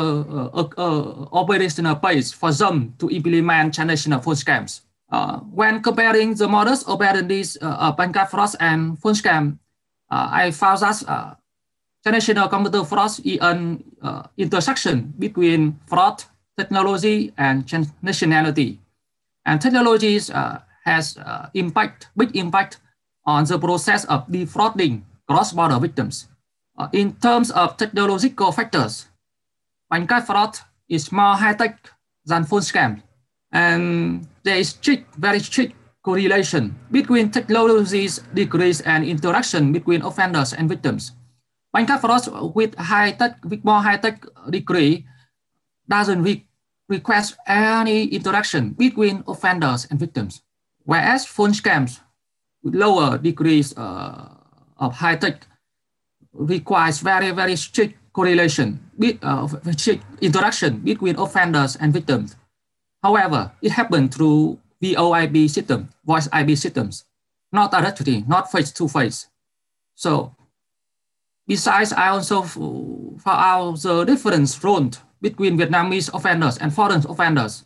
a, 0.54 0.64
a, 0.78 0.90
operational 1.34 1.96
base 1.96 2.32
for 2.32 2.52
them 2.52 2.94
to 2.98 3.10
implement 3.10 3.74
transnational 3.74 4.20
phone 4.20 4.36
scams. 4.36 4.82
Uh, 5.12 5.40
when 5.54 5.82
comparing 5.82 6.34
the 6.34 6.48
modus 6.48 6.84
operandi's 6.88 7.58
uh, 7.62 7.94
card 7.94 8.30
fraud 8.30 8.50
and 8.60 9.00
phone 9.00 9.14
scam, 9.14 9.58
uh, 10.10 10.30
I 10.32 10.52
found 10.52 10.82
that 10.82 11.04
uh, 11.08 11.36
transnational 12.04 12.50
computer 12.50 12.84
fraud 12.84 13.12
is 13.24 13.38
an 13.42 13.84
uh, 14.02 14.24
intersection 14.38 15.14
between 15.18 15.80
fraud, 15.88 16.24
technology, 16.58 17.34
and 17.38 17.64
nationality. 18.02 18.80
And 19.46 19.62
technologies 19.62 20.30
uh, 20.30 20.60
has 20.84 21.16
uh, 21.18 21.50
impact, 21.54 22.10
big 22.18 22.36
impact 22.36 22.80
on 23.26 23.46
the 23.46 23.60
process 23.60 24.04
of 24.06 24.26
defrauding 24.32 25.07
cross-border 25.28 25.80
victims. 25.80 26.28
Uh, 26.78 26.88
in 26.94 27.14
terms 27.18 27.52
of 27.52 27.76
technological 27.78 28.52
factors, 28.52 29.08
card 29.90 30.24
fraud 30.24 30.58
is 30.90 31.12
more 31.12 31.36
high-tech 31.36 31.90
than 32.26 32.46
phone 32.46 32.62
scam. 32.62 33.02
And 33.52 34.28
there 34.44 34.58
is 34.58 34.70
strict, 34.70 35.16
very 35.16 35.40
strict 35.40 35.74
correlation 36.04 36.76
between 36.92 37.32
technologies 37.32 38.20
decrease 38.34 38.80
and 38.82 39.04
interaction 39.04 39.72
between 39.72 40.02
offenders 40.02 40.54
and 40.54 40.70
victims. 40.70 41.12
card 41.74 42.00
fraud 42.00 42.56
with 42.56 42.76
high-tech, 42.76 43.44
with 43.44 43.64
more 43.64 43.82
high-tech 43.82 44.24
degree 44.50 45.06
doesn't 45.90 46.24
re 46.24 46.44
request 46.88 47.36
any 47.48 48.06
interaction 48.16 48.72
between 48.72 49.24
offenders 49.28 49.84
and 49.92 50.00
victims, 50.00 50.42
whereas 50.88 51.26
phone 51.28 51.52
scams 51.52 52.00
with 52.64 52.76
lower 52.76 53.18
degrees 53.18 53.76
uh, 53.76 54.37
of 54.80 54.94
high-tech 54.96 55.46
requires 56.34 57.00
very, 57.00 57.32
very 57.32 57.56
strict 57.56 57.96
correlation, 58.14 58.80
uh, 59.22 59.48
strict 59.78 60.04
interaction 60.22 60.80
between 60.80 61.18
offenders 61.18 61.76
and 61.76 61.94
victims. 61.94 62.36
However, 63.04 63.52
it 63.62 63.72
happened 63.72 64.14
through 64.14 64.60
VoIP 64.82 65.50
system, 65.50 65.90
voice 66.06 66.28
IP 66.34 66.58
systems, 66.58 67.06
not 67.52 67.72
directly, 67.72 68.24
not 68.28 68.52
face-to-face. 68.52 69.28
So 69.96 70.36
besides, 71.48 71.94
I 71.94 72.10
also 72.10 72.42
found 72.44 73.22
out 73.26 73.82
the 73.82 74.04
difference 74.06 74.64
role 74.64 74.90
between 75.22 75.58
Vietnamese 75.58 76.14
offenders 76.14 76.58
and 76.58 76.74
foreign 76.74 77.04
offenders. 77.08 77.66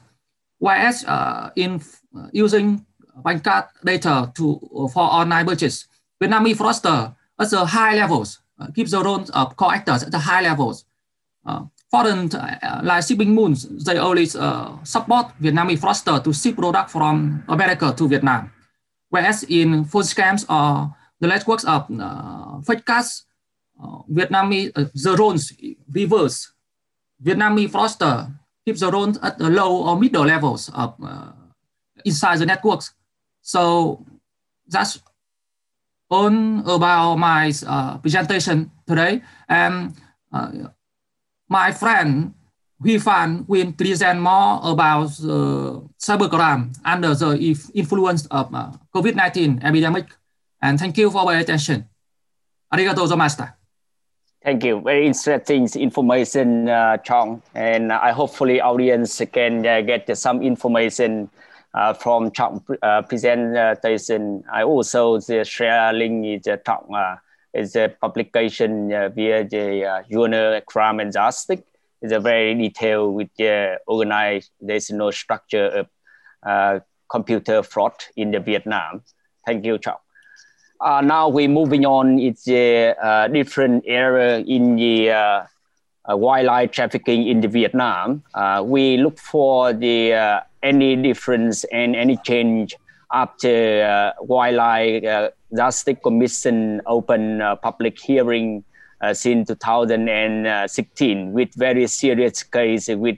Whereas 0.60 1.04
uh, 1.06 1.50
in 1.56 1.82
uh, 2.16 2.28
using 2.32 2.86
bank 3.24 3.44
card 3.44 3.66
data 3.84 4.32
to 4.36 4.60
for 4.94 5.04
online 5.04 5.46
purchase, 5.46 5.88
Vietnamese 6.22 6.56
fraudster 6.56 7.16
at 7.40 7.50
the 7.50 7.66
high 7.66 7.96
levels 7.96 8.40
uh, 8.62 8.68
keep 8.76 8.88
the 8.88 9.02
role 9.04 9.26
of 9.34 9.56
core 9.56 9.74
actors 9.74 10.04
at 10.04 10.12
the 10.12 10.20
high 10.20 10.42
levels. 10.42 10.86
Uh, 11.46 11.66
foreign 11.90 12.30
uh, 12.36 12.82
like 12.84 13.04
shipping 13.04 13.34
moons, 13.34 13.66
they 13.84 13.98
always 13.98 14.36
uh, 14.36 14.78
support 14.84 15.34
Vietnamese 15.42 15.80
fraudster 15.80 16.24
to 16.24 16.32
ship 16.32 16.56
product 16.56 16.92
from 16.92 17.44
America 17.48 17.94
to 17.98 18.08
Vietnam. 18.08 18.52
Whereas 19.10 19.44
in 19.44 19.84
phone 19.86 20.04
scams 20.04 20.46
or 20.48 20.96
the 21.20 21.28
networks 21.28 21.66
of 21.66 21.88
uh, 21.90 22.62
fake 22.62 22.86
cards, 22.86 23.26
uh, 23.82 24.06
Vietnamese 24.12 24.72
the 24.94 25.16
roles 25.18 25.52
reverse 25.92 26.54
Vietnamese 27.24 27.72
fraudster 27.72 28.32
keeps 28.64 28.82
the 28.82 28.92
loans 28.92 29.18
at 29.24 29.40
the 29.40 29.50
low 29.50 29.90
or 29.90 29.98
middle 29.98 30.26
levels 30.26 30.70
of 30.74 30.94
inside 32.06 32.38
the 32.38 32.46
networks. 32.46 32.94
So 33.42 34.06
that's 34.68 35.02
all 36.12 36.76
about 36.76 37.16
my 37.16 37.52
uh, 37.66 37.98
presentation 37.98 38.70
today. 38.86 39.24
And 39.48 39.96
uh, 40.32 40.52
my 41.48 41.72
friend 41.72 42.34
Huy 42.84 43.00
Phan 43.00 43.46
will 43.48 43.72
present 43.72 44.20
more 44.20 44.60
about 44.64 45.16
uh, 45.24 45.80
cybercrime 45.98 46.76
under 46.84 47.16
the 47.16 47.38
influence 47.74 48.26
of 48.28 48.54
uh, 48.54 48.72
COVID-19 48.94 49.64
epidemic. 49.64 50.12
And 50.62 50.78
thank 50.80 50.98
you 50.98 51.10
for 51.10 51.32
your 51.32 51.40
attention. 51.42 51.88
Arigato 52.74 53.06
gozaimasu. 53.06 53.48
Thank 54.44 54.64
you. 54.64 54.82
Very 54.82 55.06
interesting 55.06 55.70
information, 55.76 56.68
uh, 56.68 56.98
Chong. 56.98 57.44
And 57.54 57.94
I 57.94 58.12
hopefully 58.12 58.60
audience 58.60 59.22
can 59.32 59.66
uh, 59.66 59.82
get 59.82 60.10
some 60.18 60.42
information 60.42 61.30
uh, 61.74 61.94
from 61.94 62.32
Chong 62.32 62.64
uh, 62.82 63.02
presentation. 63.04 64.44
I 64.52 64.64
also 64.64 65.20
the 65.20 65.92
link 65.94 66.26
is 66.26 66.48
uh, 66.48 66.58
Chong 66.66 66.94
uh, 66.96 67.18
is 67.54 67.76
a 67.76 67.90
publication 68.02 68.94
uh, 68.94 69.10
via 69.10 69.44
the 69.44 69.86
uh, 69.86 70.04
journal 70.10 70.62
Crime 70.62 71.00
and 71.00 71.12
Justice. 71.12 71.62
It's 72.02 72.14
a 72.14 72.20
very 72.20 72.56
detailed 72.56 73.14
with 73.14 73.30
the 73.38 73.80
organizational 73.88 75.12
structure 75.12 75.66
of 75.66 75.88
uh, 76.44 76.80
computer 77.10 77.62
fraud 77.62 77.94
in 78.16 78.32
the 78.32 78.40
Vietnam. 78.40 79.04
Thank 79.46 79.66
you, 79.66 79.78
uh, 80.82 81.00
now 81.02 81.30
we're 81.30 81.48
moving 81.48 81.86
on. 81.86 82.18
It's 82.18 82.48
a 82.48 82.96
uh, 82.96 83.28
different 83.28 83.84
area 83.86 84.40
in 84.40 84.76
the 84.76 85.12
uh, 85.12 85.44
uh 86.10 86.18
wildlife 86.18 86.72
trafficking 86.72 87.28
in 87.28 87.42
the 87.42 87.48
Vietnam. 87.48 88.24
Uh, 88.34 88.64
we 88.66 88.98
look 88.98 89.20
for 89.20 89.74
the 89.74 90.14
uh, 90.14 90.40
any 90.64 90.96
difference 90.96 91.64
and 91.66 91.96
any 91.96 92.18
change 92.18 92.76
after 93.12 94.14
wildlife 94.22 95.32
justice 95.56 95.98
commission 96.04 96.82
open 96.86 97.42
public 97.62 98.00
hearing 98.00 98.64
since 99.14 99.48
2016 99.48 101.34
with 101.34 101.54
very 101.56 101.88
serious 101.88 102.44
case 102.44 102.88
with 102.88 103.18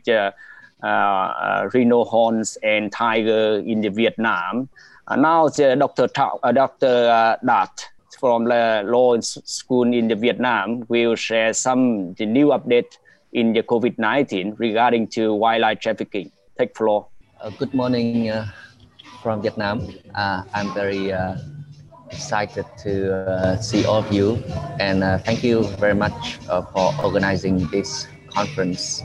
rhino 0.82 2.04
horns 2.06 2.58
and 2.64 2.92
tiger 2.92 3.62
in 3.66 3.82
the 3.82 3.90
Vietnam. 3.90 4.70
Uh, 5.08 5.16
now 5.16 5.50
the 5.50 5.76
Dr. 5.76 6.08
Ta- 6.08 6.40
uh, 6.44 6.52
Dr. 6.52 6.88
Uh, 6.88 7.36
Dat 7.46 7.90
from 8.20 8.46
the 8.46 8.84
law 8.86 9.20
school 9.20 9.94
in 9.94 10.08
the 10.08 10.16
Vietnam 10.16 10.86
will 10.88 11.16
share 11.16 11.54
some 11.54 12.14
the 12.14 12.26
new 12.26 12.48
update 12.48 12.98
in 13.34 13.52
the 13.52 13.62
COVID-19 13.64 14.58
regarding 14.60 15.08
to 15.08 15.34
wildlife 15.34 15.80
trafficking. 15.80 16.32
Take 16.58 16.78
floor. 16.78 17.08
Uh, 17.44 17.50
good 17.60 17.74
morning 17.74 18.30
uh, 18.30 18.48
from 19.22 19.42
Vietnam. 19.42 19.86
Uh, 20.16 20.44
I'm 20.54 20.74
very 20.74 21.12
excited 22.10 22.64
to 22.78 23.60
see 23.62 23.84
all 23.84 24.00
of 24.00 24.10
you 24.14 24.36
and 24.80 25.04
thank 25.26 25.44
you 25.44 25.66
very 25.76 25.94
much 25.94 26.38
for 26.72 26.96
organizing 27.04 27.68
this 27.68 28.08
conference 28.30 29.04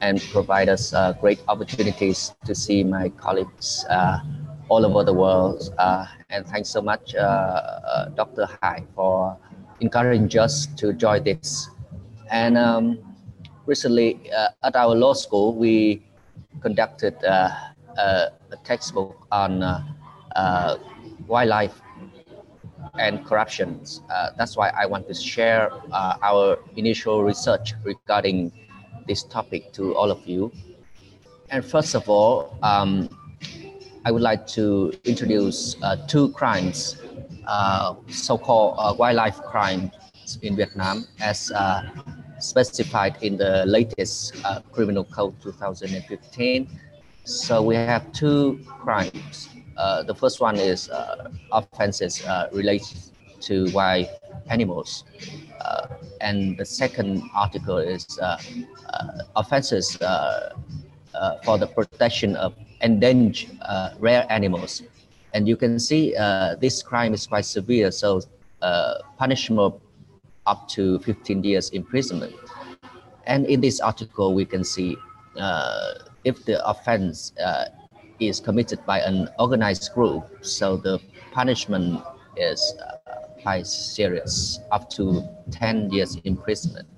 and 0.00 0.18
provide 0.32 0.70
us 0.70 0.94
great 1.20 1.40
opportunities 1.46 2.32
to 2.46 2.54
see 2.54 2.82
my 2.82 3.10
colleagues 3.10 3.84
all 4.70 4.86
over 4.86 5.04
the 5.04 5.12
world. 5.12 5.74
Uh, 5.76 6.06
and 6.30 6.46
thanks 6.46 6.70
so 6.70 6.80
much, 6.80 7.14
uh, 7.14 7.20
uh, 7.20 8.08
Dr. 8.16 8.48
Hai, 8.62 8.82
for 8.94 9.36
encouraging 9.80 10.40
us 10.40 10.64
to 10.76 10.94
join 10.94 11.22
this. 11.22 11.68
And 12.30 12.56
um, 12.56 12.98
recently 13.66 14.30
at 14.62 14.74
our 14.74 14.94
law 14.94 15.12
school, 15.12 15.54
we 15.54 16.07
conducted 16.60 17.14
a, 17.22 17.74
a, 17.98 18.56
textbook 18.64 19.26
on 19.30 19.62
wildlife 21.26 21.80
and 22.98 23.24
corruption. 23.24 23.80
Uh, 24.10 24.30
that's 24.36 24.56
why 24.56 24.70
I 24.70 24.86
want 24.86 25.06
to 25.08 25.14
share 25.14 25.70
uh, 25.92 26.16
our 26.22 26.58
initial 26.76 27.24
research 27.24 27.74
regarding 27.84 28.52
this 29.06 29.22
topic 29.24 29.72
to 29.74 29.94
all 29.94 30.10
of 30.10 30.26
you. 30.26 30.52
And 31.50 31.64
first 31.64 31.94
of 31.94 32.08
all, 32.08 32.58
um, 32.62 33.08
I 34.04 34.10
would 34.10 34.22
like 34.22 34.46
to 34.48 34.92
introduce 35.04 35.76
uh, 35.82 35.96
two 36.06 36.30
crimes, 36.32 36.96
uh, 37.46 37.94
so-called 38.08 38.76
uh, 38.78 38.94
wildlife 38.98 39.40
crimes 39.42 39.90
in 40.42 40.56
Vietnam 40.56 41.06
as 41.20 41.50
uh, 41.52 41.82
specified 42.38 43.16
in 43.22 43.36
the 43.36 43.64
latest 43.66 44.34
uh, 44.44 44.60
Criminal 44.72 45.04
Code 45.04 45.34
2015. 45.42 46.68
So 47.24 47.62
we 47.62 47.74
have 47.74 48.10
two 48.12 48.60
crimes. 48.68 49.48
Uh, 49.76 50.02
the 50.02 50.14
first 50.14 50.40
one 50.40 50.56
is 50.56 50.90
offenses 51.52 52.22
related 52.52 52.98
to 53.40 53.70
wild 53.72 54.06
animals. 54.48 55.04
and 56.20 56.58
the 56.58 56.64
second 56.64 57.22
article 57.34 57.78
is 57.78 58.18
offenses 59.36 59.96
for 61.44 61.58
the 61.58 61.66
protection 61.66 62.36
of 62.36 62.54
endangered 62.80 63.50
uh, 63.62 63.90
rare 63.98 64.26
animals. 64.30 64.82
And 65.34 65.46
you 65.46 65.56
can 65.56 65.78
see 65.78 66.16
uh, 66.16 66.56
this 66.56 66.82
crime 66.82 67.12
is 67.14 67.26
quite 67.26 67.44
severe, 67.44 67.90
so 67.90 68.22
uh, 68.62 68.94
punishment 69.18 69.74
up 70.48 70.66
to 70.68 70.98
15 71.00 71.44
years 71.44 71.70
imprisonment. 71.70 72.34
And 73.26 73.44
in 73.46 73.60
this 73.60 73.78
article, 73.80 74.34
we 74.34 74.46
can 74.46 74.64
see 74.64 74.96
uh, 75.38 75.94
if 76.24 76.44
the 76.46 76.66
offense 76.66 77.32
uh, 77.44 77.66
is 78.18 78.40
committed 78.40 78.84
by 78.86 79.00
an 79.00 79.28
organized 79.38 79.92
group, 79.94 80.24
so 80.40 80.76
the 80.78 80.98
punishment 81.32 82.02
is 82.36 82.74
uh, 82.80 83.14
quite 83.42 83.66
serious, 83.66 84.58
up 84.72 84.88
to 84.90 85.22
10 85.50 85.90
years 85.92 86.16
imprisonment. 86.24 86.88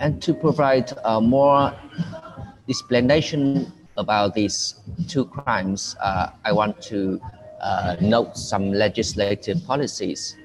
And 0.00 0.20
to 0.22 0.34
provide 0.34 0.92
more 1.22 1.72
explanation 2.68 3.72
about 3.96 4.34
these 4.34 4.76
two 5.08 5.24
crimes, 5.26 5.96
uh, 6.00 6.30
I 6.44 6.52
want 6.52 6.80
to 6.82 7.20
uh, 7.60 7.96
note 8.00 8.36
some 8.36 8.72
legislative 8.72 9.64
policies 9.66 10.36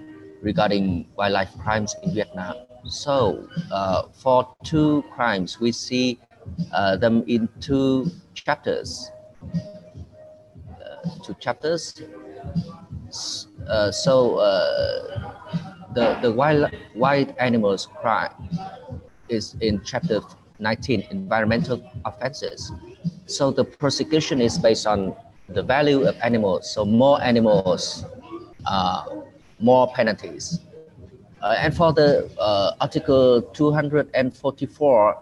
regarding 0.44 1.08
wildlife 1.16 1.58
crimes 1.60 1.96
in 2.04 2.14
Vietnam. 2.14 2.56
So, 2.86 3.48
uh, 3.72 4.04
for 4.12 4.54
two 4.64 5.04
crimes, 5.16 5.60
we 5.60 5.72
see 5.72 6.20
uh, 6.74 6.98
them 6.98 7.24
in 7.28 7.48
two 7.60 8.12
chapters. 8.36 9.10
Uh, 9.41 11.10
two 11.24 11.34
chapters. 11.39 12.02
Uh, 13.68 13.91
so, 13.91 14.38
the 15.94 16.18
the 16.22 16.32
wild 16.32 16.70
wild 16.96 17.34
animals 17.39 17.88
crime 18.02 18.34
is 19.30 19.56
in 19.62 19.82
chapter 19.86 20.22
19 20.60 21.08
environmental 21.12 21.82
offenses. 22.06 22.72
So 23.26 23.52
the 23.52 23.64
prosecution 23.64 24.41
is 24.41 24.58
based 24.58 24.88
on 24.88 25.16
the 25.50 25.64
value 25.64 26.06
of 26.08 26.16
animals. 26.24 26.72
So 26.74 26.86
more 26.86 27.22
animals, 27.22 28.06
uh, 28.66 29.06
more 29.64 29.88
penalties. 29.93 30.59
Uh, 31.41 31.55
and 31.57 31.76
for 31.76 31.91
the 31.91 32.30
uh, 32.39 32.72
Article 32.80 33.41
244, 33.41 35.18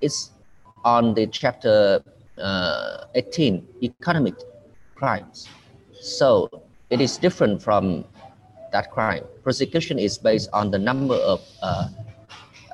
it's 0.00 0.30
on 0.84 1.14
the 1.14 1.26
chapter 1.26 2.02
uh, 2.38 3.04
18, 3.14 3.66
economic 3.82 4.34
crimes. 4.94 5.48
So 6.00 6.48
it 6.90 7.00
is 7.00 7.18
different 7.18 7.62
from 7.62 8.04
that 8.72 8.90
crime. 8.90 9.24
Prosecution 9.42 9.98
is 9.98 10.16
based 10.16 10.48
on 10.52 10.70
the 10.70 10.78
number 10.78 11.16
of 11.16 11.40
uh, 11.62 11.88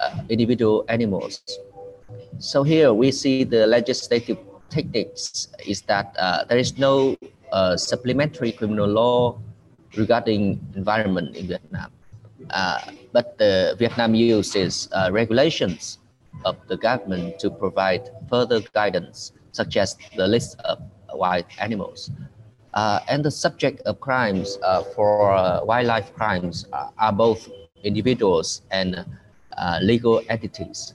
uh, 0.00 0.22
individual 0.28 0.84
animals 0.88 1.42
so 2.38 2.62
here 2.62 2.92
we 2.92 3.10
see 3.10 3.44
the 3.44 3.66
legislative 3.66 4.38
techniques 4.68 5.48
is 5.66 5.80
that 5.82 6.14
uh, 6.18 6.44
there 6.44 6.58
is 6.58 6.76
no 6.78 7.16
supplementary 7.76 8.52
criminal 8.52 8.86
law 8.86 9.38
regarding 9.96 10.60
environment 10.74 11.36
in 11.36 11.46
Vietnam. 11.46 11.92
Uh, 12.50 12.78
but 13.12 13.38
the 13.38 13.74
Vietnam 13.78 14.14
uses 14.14 14.88
uh, 14.92 15.10
regulations 15.12 15.98
of 16.44 16.56
the 16.68 16.76
government 16.76 17.38
to 17.38 17.50
provide 17.50 18.10
further 18.28 18.60
guidance, 18.74 19.32
such 19.52 19.76
as 19.76 19.96
the 20.16 20.26
list 20.26 20.60
of 20.60 20.78
wild 21.14 21.44
animals. 21.58 22.10
Uh, 22.74 23.00
and 23.08 23.24
the 23.24 23.30
subject 23.30 23.80
of 23.86 23.98
crimes 24.00 24.58
uh, 24.62 24.82
for 24.94 25.32
wildlife 25.64 26.12
crimes 26.14 26.66
are 26.98 27.12
both 27.12 27.48
individuals 27.82 28.62
and 28.70 29.04
legal 29.80 30.20
entities 30.28 30.94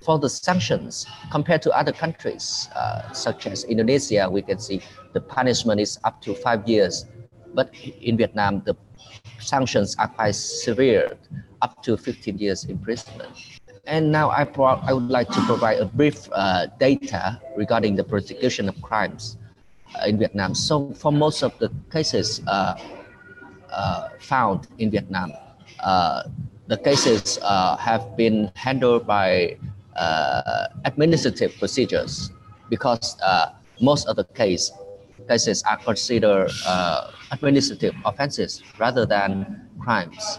for 0.00 0.18
the 0.18 0.28
sanctions 0.28 1.06
compared 1.30 1.62
to 1.62 1.70
other 1.76 1.92
countries, 1.92 2.68
uh, 2.74 3.12
such 3.12 3.46
as 3.46 3.64
Indonesia, 3.64 4.28
we 4.30 4.42
can 4.42 4.58
see 4.58 4.80
the 5.12 5.20
punishment 5.20 5.80
is 5.80 5.98
up 6.04 6.20
to 6.22 6.34
five 6.34 6.66
years. 6.68 7.04
But 7.54 7.74
in 8.00 8.16
Vietnam, 8.16 8.62
the 8.64 8.76
sanctions 9.38 9.96
are 9.98 10.08
quite 10.08 10.34
severe, 10.34 11.16
up 11.62 11.82
to 11.82 11.96
15 11.96 12.38
years 12.38 12.64
imprisonment. 12.64 13.30
And 13.86 14.12
now 14.12 14.30
I, 14.30 14.44
pro- 14.44 14.80
I 14.84 14.92
would 14.92 15.08
like 15.08 15.28
to 15.28 15.40
provide 15.42 15.78
a 15.78 15.86
brief 15.86 16.28
uh, 16.32 16.66
data 16.78 17.40
regarding 17.56 17.96
the 17.96 18.04
prosecution 18.04 18.68
of 18.68 18.80
crimes 18.82 19.36
uh, 19.96 20.06
in 20.06 20.18
Vietnam. 20.18 20.54
So 20.54 20.92
for 20.94 21.10
most 21.10 21.42
of 21.42 21.58
the 21.58 21.72
cases 21.90 22.40
uh, 22.46 22.78
uh, 23.72 24.08
found 24.20 24.68
in 24.78 24.90
Vietnam, 24.90 25.32
uh, 25.80 26.24
the 26.68 26.76
cases 26.76 27.38
have 27.42 28.16
been 28.16 28.52
handled 28.54 29.06
by 29.06 29.56
administrative 30.84 31.56
procedures 31.58 32.30
because 32.68 33.16
most 33.80 34.06
of 34.06 34.14
the 34.14 34.24
case, 34.24 34.70
cases 35.30 35.62
are 35.70 35.76
considered 35.76 36.50
uh, 36.66 37.10
administrative 37.30 37.94
offenses 38.04 38.62
rather 38.78 39.04
than 39.06 39.30
crimes. 39.78 40.38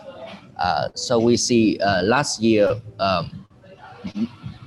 so 0.96 1.14
we 1.20 1.36
see 1.38 1.80
last 2.04 2.42
year 2.42 2.68
um, 3.00 3.24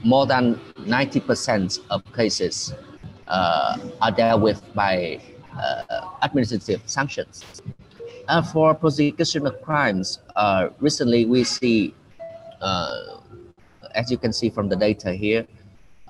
more 0.03 0.27
than 0.27 0.45
90% 0.81 1.81
of 1.91 2.01
cases 2.13 2.75
uh, 3.29 3.79
are 4.03 4.11
dealt 4.11 4.41
with 4.41 4.61
by 4.75 5.21
uh, 5.59 6.19
administrative 6.23 6.81
sanctions. 6.87 7.63
And 8.29 8.47
for 8.47 8.75
prosecution 8.75 9.47
of 9.47 9.61
crimes, 9.63 10.21
uh, 10.37 10.69
recently 10.81 11.27
we 11.27 11.45
see 11.45 11.95
as 13.95 14.11
you 14.11 14.19
can 14.19 14.33
see 14.33 14.51
from 14.51 14.69
the 14.69 14.77
data 14.77 15.13
here, 15.13 15.47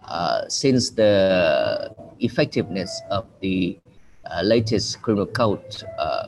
uh, 0.05 0.49
since 0.49 0.91
the 0.91 1.95
effectiveness 2.21 3.03
of 3.11 3.27
the 3.41 3.79
uh, 3.84 3.84
latest 4.43 5.03
criminal 5.03 5.27
code, 5.27 5.83
uh, 5.99 6.27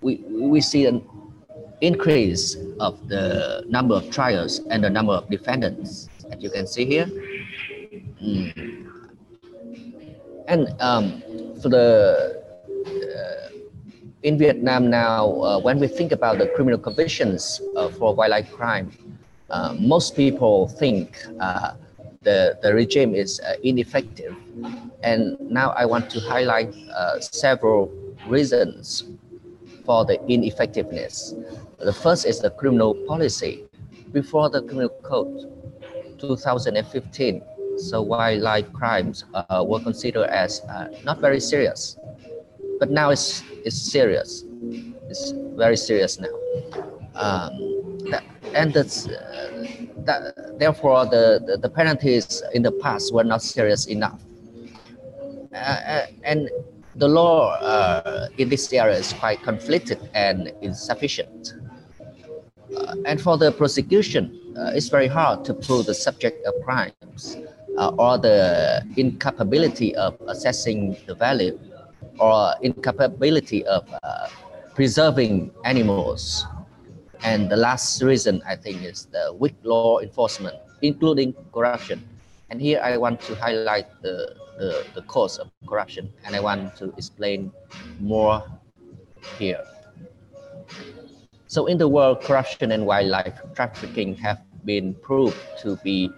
we, 0.00 0.16
we 0.28 0.60
see 0.60 0.86
an 0.86 1.02
increase 1.80 2.56
of 2.80 3.08
the 3.08 3.64
number 3.68 3.94
of 3.94 4.10
trials 4.10 4.60
and 4.70 4.84
the 4.84 4.90
number 4.90 5.12
of 5.12 5.28
defendants, 5.28 6.08
as 6.30 6.42
you 6.42 6.50
can 6.50 6.66
see 6.66 6.84
here. 6.84 7.06
Mm. 8.22 8.86
And 10.48 10.74
um, 10.80 11.22
for 11.60 11.68
the 11.68 12.42
uh, 12.86 13.46
in 14.22 14.38
Vietnam 14.38 14.90
now, 14.90 15.42
uh, 15.42 15.58
when 15.58 15.78
we 15.78 15.88
think 15.88 16.12
about 16.12 16.38
the 16.38 16.46
criminal 16.48 16.78
convictions 16.78 17.60
uh, 17.76 17.88
for 17.88 18.14
wildlife 18.14 18.50
crime, 18.52 18.90
uh, 19.50 19.74
most 19.78 20.16
people 20.16 20.68
think 20.68 21.18
uh, 21.40 21.72
the, 22.26 22.58
the 22.60 22.74
regime 22.74 23.14
is 23.14 23.40
uh, 23.40 23.54
ineffective. 23.62 24.36
And 25.02 25.38
now 25.40 25.70
I 25.70 25.86
want 25.86 26.10
to 26.10 26.20
highlight 26.20 26.74
uh, 26.92 27.20
several 27.20 27.90
reasons 28.26 29.04
for 29.84 30.04
the 30.04 30.20
ineffectiveness. 30.26 31.34
The 31.78 31.92
first 31.92 32.26
is 32.26 32.40
the 32.40 32.50
criminal 32.50 32.94
policy. 33.06 33.64
Before 34.12 34.50
the 34.50 34.62
criminal 34.62 34.90
code 35.04 35.52
2015, 36.18 37.42
so 37.78 38.02
wildlife 38.02 38.72
crimes 38.72 39.24
uh, 39.34 39.62
were 39.64 39.80
considered 39.80 40.26
as 40.26 40.62
not 41.04 41.20
very 41.20 41.38
serious. 41.40 41.96
But 42.80 42.90
now 42.90 43.10
it's, 43.10 43.42
it's 43.64 43.76
serious. 43.76 44.44
It's 45.08 45.32
very 45.56 45.76
serious 45.76 46.18
now. 46.18 46.34
Um, 47.14 47.98
that, 48.10 48.24
and 48.54 48.72
that's, 48.74 49.06
uh, 49.06 49.85
that, 50.06 50.58
therefore 50.58 51.06
the, 51.06 51.42
the, 51.46 51.56
the, 51.56 51.68
penalties 51.68 52.42
in 52.54 52.62
the 52.62 52.72
past 52.72 53.12
were 53.12 53.24
not 53.24 53.42
serious 53.42 53.86
enough. 53.86 54.20
Uh, 55.52 55.56
uh 55.56 56.06
and 56.22 56.50
the 56.96 57.08
law 57.08 57.50
uh, 57.56 58.28
in 58.38 58.48
this 58.48 58.72
area 58.72 58.96
is 58.96 59.12
quite 59.12 59.42
conflicted 59.42 59.98
and 60.14 60.52
insufficient. 60.62 61.54
Uh, 62.74 62.94
and 63.04 63.20
for 63.20 63.36
the 63.36 63.52
prosecution, 63.52 64.40
uh, 64.56 64.72
it's 64.74 64.88
very 64.88 65.06
hard 65.06 65.44
to 65.44 65.52
prove 65.52 65.84
the 65.86 65.94
subject 65.94 66.44
of 66.46 66.54
crimes 66.64 67.36
or 67.98 68.16
the 68.16 68.82
incapability 68.96 69.94
of 69.96 70.16
assessing 70.28 70.96
the 71.06 71.14
value 71.14 71.58
or 72.18 72.54
incapability 72.62 73.62
of 73.66 73.84
preserving 74.74 75.50
animals 75.64 76.46
and 77.22 77.50
the 77.50 77.56
last 77.56 78.02
reason 78.02 78.42
I 78.46 78.56
think 78.56 78.82
is 78.82 79.06
the 79.06 79.34
weak 79.38 79.54
law 79.62 80.00
enforcement, 80.00 80.56
including 80.82 81.34
corruption. 81.52 82.02
And 82.50 82.60
here 82.60 82.80
I 82.82 82.96
want 82.96 83.20
to 83.22 83.34
highlight 83.34 83.86
the, 84.02 84.36
the, 84.58 84.86
the 84.94 85.02
cause 85.02 85.38
of 85.38 85.50
corruption 85.68 86.12
and 86.24 86.36
I 86.36 86.40
want 86.40 86.76
to 86.76 86.92
explain 86.96 87.52
more 88.00 88.44
here. 89.38 89.64
So 91.48 91.66
in 91.66 91.78
the 91.78 91.88
world, 91.88 92.22
corruption 92.22 92.72
and 92.72 92.86
wildlife 92.86 93.40
trafficking 93.54 94.16
have 94.16 94.40
been 94.64 94.94
proved 94.94 95.38
to 95.62 95.76
be 95.76 96.10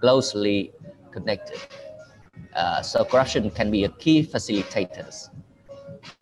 closely 0.00 0.72
connected. 1.12 1.60
Uh, 2.54 2.82
so 2.82 3.04
corruption 3.04 3.50
can 3.50 3.70
be 3.70 3.84
a 3.84 3.88
key 3.88 4.22
facilitator 4.22 5.28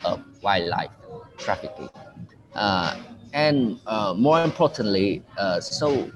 of 0.03 0.21
wildlife 0.43 0.91
trafficking. 1.37 1.89
Uh, 2.53 2.97
and 3.33 3.79
uh, 3.85 4.13
more 4.17 4.41
importantly, 4.43 5.23
uh, 5.37 5.59
so 5.59 6.09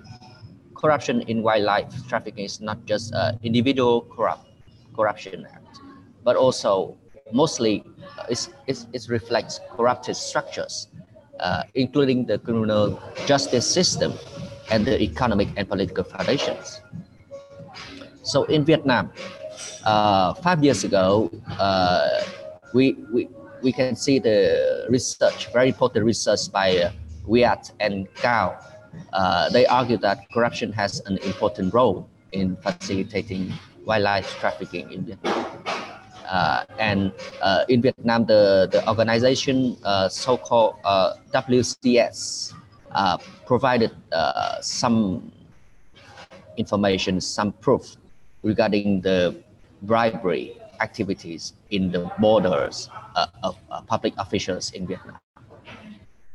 corruption 0.76 1.22
in 1.22 1.44
wildlife 1.44 1.92
trafficking 2.08 2.46
is 2.46 2.60
not 2.60 2.84
just 2.86 3.14
uh, 3.14 3.34
individual 3.44 4.02
corrupt 4.02 4.48
corruption 4.96 5.48
act, 5.52 5.80
but 6.24 6.36
also 6.36 6.98
mostly 7.32 7.84
uh, 8.20 8.36
it 8.68 9.06
reflects 9.10 9.60
corrupted 9.76 10.16
structures, 10.16 10.88
uh, 11.40 11.64
including 11.76 12.26
the 12.26 12.38
criminal 12.38 13.02
justice 13.26 13.68
system 13.68 14.14
and 14.72 14.86
the 14.86 15.02
economic 15.02 15.48
and 15.58 15.68
political 15.68 16.04
foundations. 16.04 16.82
So 18.24 18.44
in 18.46 18.64
Vietnam, 18.64 19.12
uh, 19.84 20.34
five 20.36 20.64
years 20.64 20.84
ago, 20.84 21.30
we, 22.74 22.94
we, 23.12 23.30
we 23.62 23.72
can 23.72 23.96
see 23.96 24.20
the 24.20 24.86
research, 24.90 25.52
very 25.54 25.70
important 25.70 26.06
research 26.06 26.52
by 26.52 26.92
Wyatt 27.26 27.72
and 27.80 28.08
Cao. 28.16 28.62
Uh, 29.12 29.50
they 29.50 29.66
argue 29.66 29.98
that 29.98 30.30
corruption 30.32 30.72
has 30.74 31.02
an 31.06 31.18
important 31.20 31.74
role 31.74 32.08
in 32.32 32.56
facilitating 32.58 33.54
wildlife 33.86 34.30
trafficking 34.40 34.92
in 34.92 35.06
Vietnam. 35.06 35.46
Uh, 36.30 36.66
and 36.80 37.12
uh, 37.42 37.66
in 37.70 37.82
Vietnam, 37.82 38.26
the, 38.26 38.68
the 38.72 38.88
organization 38.88 39.78
uh, 39.84 40.10
so-called 40.10 40.76
uh, 40.84 41.14
WCS 41.34 42.54
uh, 42.92 43.18
provided 43.46 43.92
some 44.62 45.32
information, 46.58 47.20
some 47.20 47.52
proof 47.54 47.98
regarding 48.44 49.02
the 49.02 49.36
bribery 49.84 50.58
activities 50.82 51.54
in 51.72 51.92
the 51.92 52.10
borders 52.20 52.90
of 53.44 53.58
public 53.88 54.14
officials 54.18 54.72
in 54.72 54.88
Vietnam. 54.88 55.23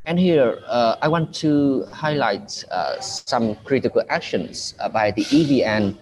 And 0.09 0.17
here, 0.17 0.57
I 0.67 1.07
want 1.07 1.35
to 1.35 1.85
highlight 1.93 2.65
some 2.99 3.53
critical 3.63 4.01
actions 4.09 4.73
by 4.91 5.11
the 5.11 5.21
ENV 5.21 5.95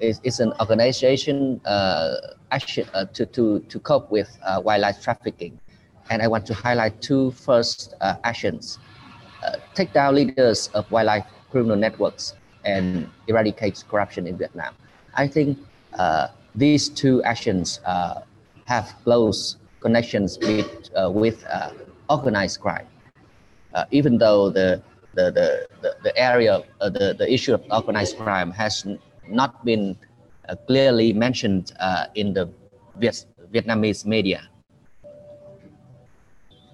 is, 0.00 0.20
is 0.24 0.40
an 0.40 0.52
organization 0.58 1.60
uh, 1.64 2.16
action 2.50 2.88
uh, 2.92 3.04
to, 3.12 3.24
to, 3.26 3.60
to 3.60 3.78
cope 3.78 4.10
with 4.10 4.36
uh, 4.42 4.60
wildlife 4.64 5.00
trafficking. 5.00 5.60
And 6.10 6.22
I 6.22 6.26
want 6.26 6.44
to 6.46 6.54
highlight 6.54 7.00
two 7.00 7.30
first 7.30 7.94
uh, 8.00 8.16
actions. 8.24 8.80
Uh, 9.44 9.56
take 9.74 9.92
down 9.92 10.16
leaders 10.16 10.70
of 10.74 10.90
wildlife 10.90 11.26
criminal 11.52 11.76
networks 11.76 12.34
and 12.64 13.08
eradicate 13.28 13.84
corruption 13.88 14.26
in 14.26 14.36
Vietnam. 14.36 14.74
I 15.14 15.28
think 15.28 15.56
uh, 15.98 16.28
these 16.56 16.88
two 16.88 17.22
actions 17.22 17.78
have 18.66 18.92
close 19.04 19.56
connections 19.80 20.36
with, 20.42 20.90
with 21.14 21.44
organized 22.10 22.60
crime. 22.60 22.86
even 23.90 24.18
though 24.18 24.50
the, 24.50 24.82
the, 25.14 25.30
the, 25.30 25.48
the, 25.82 25.90
the 26.02 26.12
area, 26.18 26.62
the, 26.80 27.14
the 27.16 27.26
issue 27.32 27.54
of 27.54 27.62
organized 27.70 28.18
crime 28.18 28.50
has 28.50 28.84
not 29.28 29.64
been 29.64 29.96
uh, 30.48 30.56
clearly 30.66 31.12
mentioned 31.12 31.72
uh, 31.78 32.06
in 32.14 32.34
the 32.34 32.50
Viet 32.98 33.24
Vietnamese 33.52 34.04
media 34.04 34.50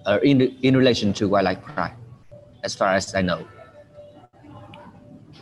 uh, 0.07 0.19
in, 0.23 0.41
in 0.63 0.75
relation 0.75 1.13
to 1.13 1.27
wildlife 1.27 1.61
crime, 1.61 1.95
as 2.63 2.73
far 2.73 2.95
as 2.95 3.13
I 3.13 3.21
know. 3.21 3.45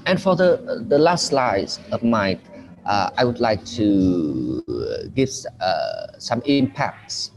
And 0.05 0.21
for 0.21 0.35
the, 0.35 0.85
the 0.87 0.99
last 0.99 1.27
slides 1.27 1.79
of 1.91 2.03
mine, 2.03 2.39
uh, 2.85 3.09
I 3.17 3.23
would 3.23 3.39
like 3.39 3.65
to 3.77 5.09
give 5.15 5.29
uh, 5.61 6.19
some 6.19 6.41
impacts 6.45 7.31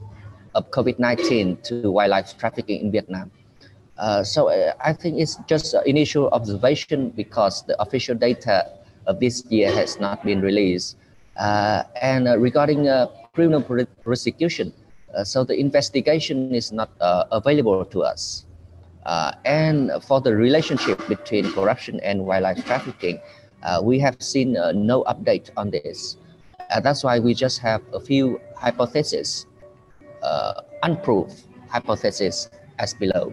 of 0.59 0.71
COVID-19 0.71 1.63
to 1.69 1.91
wildlife 1.91 2.37
trafficking 2.37 2.81
in 2.81 2.91
Vietnam. 2.91 3.31
Uh, 3.97 4.23
so 4.23 4.51
I 4.85 4.93
think 4.93 5.19
it's 5.19 5.37
just 5.47 5.75
an 5.75 5.83
initial 5.87 6.29
observation 6.31 7.11
because 7.11 7.65
the 7.67 7.81
official 7.81 8.15
data 8.15 8.67
of 9.07 9.19
this 9.21 9.45
year 9.47 9.73
has 9.73 9.99
not 9.99 10.25
been 10.25 10.41
released. 10.43 10.97
Uh, 11.39 11.85
and 12.03 12.27
uh, 12.29 12.37
regarding 12.39 12.89
uh, 12.89 13.07
criminal 13.33 13.63
prosecution, 14.03 14.73
so 15.25 15.43
the 15.43 15.59
investigation 15.59 16.55
is 16.55 16.71
not 16.71 16.91
available 17.33 17.85
to 17.85 18.03
us. 18.03 18.45
and 19.45 19.91
for 20.03 20.21
the 20.21 20.35
relationship 20.35 20.99
between 21.09 21.51
corruption 21.53 21.99
and 22.01 22.27
wildlife 22.27 22.61
trafficking, 22.67 23.19
we 23.83 23.99
have 23.99 24.17
seen 24.21 24.53
no 24.75 25.03
update 25.05 25.51
on 25.57 25.71
this. 25.71 26.19
that's 26.83 27.03
why 27.03 27.19
we 27.19 27.33
just 27.33 27.59
have 27.59 27.81
a 27.95 28.01
few 28.01 28.39
hypotheses, 28.55 29.47
unproved 30.83 31.45
hypothesis 31.69 32.51
as 32.79 32.95
below. 32.95 33.33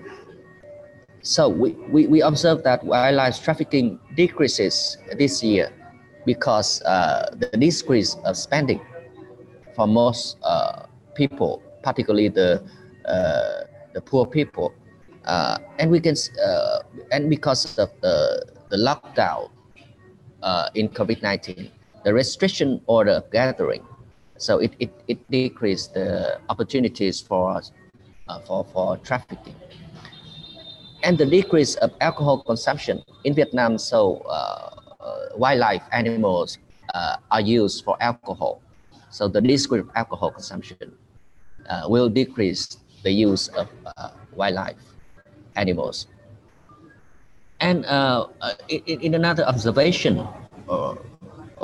So 1.22 1.50
we, 1.50 1.72
we, 1.90 2.06
we 2.08 2.22
observe 2.22 2.64
that 2.64 2.84
wildlife 2.84 3.44
trafficking 3.44 4.00
decreases 4.16 4.98
this 5.18 5.42
year 5.44 5.72
because 6.26 6.82
uh, 6.84 7.36
the 7.40 7.48
decrease 7.58 8.16
of 8.26 8.38
spending 8.38 8.80
for 9.76 9.88
most 9.88 10.38
uh, 10.44 10.86
people, 11.16 11.64
particularly 11.84 12.30
the 12.30 12.64
uh, 13.06 13.66
the 13.94 14.02
poor 14.02 14.26
people, 14.26 14.74
uh, 15.26 15.58
and 15.80 15.90
we 15.90 16.00
can 16.00 16.16
uh, 16.46 16.80
and 17.12 17.30
because 17.30 17.78
of 17.78 17.90
the 18.02 18.46
the 18.70 18.78
lockdown 18.78 19.50
uh, 20.44 20.70
in 20.76 20.90
COVID-19, 20.90 21.70
the 22.04 22.14
restriction 22.14 22.82
order 22.88 23.24
gathering, 23.32 23.84
so 24.38 24.60
it, 24.60 24.74
it, 24.80 24.92
it 25.08 25.32
decreased 25.32 25.94
the 25.94 26.40
opportunities 26.50 27.22
for 27.22 27.62
for 28.46 28.66
for 28.74 28.98
trafficking 28.98 29.56
and 31.06 31.18
the 31.20 31.26
decrease 31.26 31.76
of 31.76 31.94
alcohol 32.02 32.42
consumption 32.42 33.04
in 33.24 33.34
Vietnam. 33.36 33.78
So 33.78 34.26
uh, 34.28 34.76
uh, 35.00 35.38
wildlife 35.38 35.84
animals 35.92 36.58
uh, 36.94 37.18
are 37.30 37.42
used 37.42 37.86
for 37.86 37.96
alcohol. 38.02 38.62
So 39.12 39.28
the 39.28 39.40
decrease 39.40 39.82
of 39.82 39.90
alcohol 39.96 40.32
consumption 40.32 40.98
will 41.88 42.10
decrease 42.10 42.78
the 43.04 43.12
use 43.12 43.48
of 43.50 43.70
wildlife 44.34 44.82
animals. 45.56 46.08
And 47.62 47.86
in, 48.68 49.00
in, 49.02 49.14
another 49.14 49.46
observation, 49.46 50.28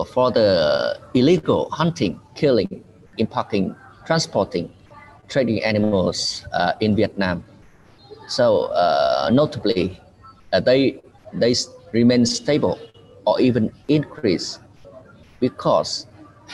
for 0.05 0.31
the 0.31 0.99
illegal 1.13 1.69
hunting, 1.71 2.19
killing, 2.35 2.83
importing, 3.17 3.75
transporting, 4.05 4.71
trading 5.27 5.63
animals 5.63 6.45
uh, 6.53 6.73
in 6.79 6.95
Vietnam, 6.95 7.43
so 8.31 8.71
uh, 8.71 9.29
notably, 9.31 9.99
uh, 10.53 10.61
they 10.61 11.01
they 11.33 11.53
remain 11.91 12.25
stable 12.25 12.79
or 13.25 13.41
even 13.41 13.71
increase 13.89 14.59
because 15.41 16.07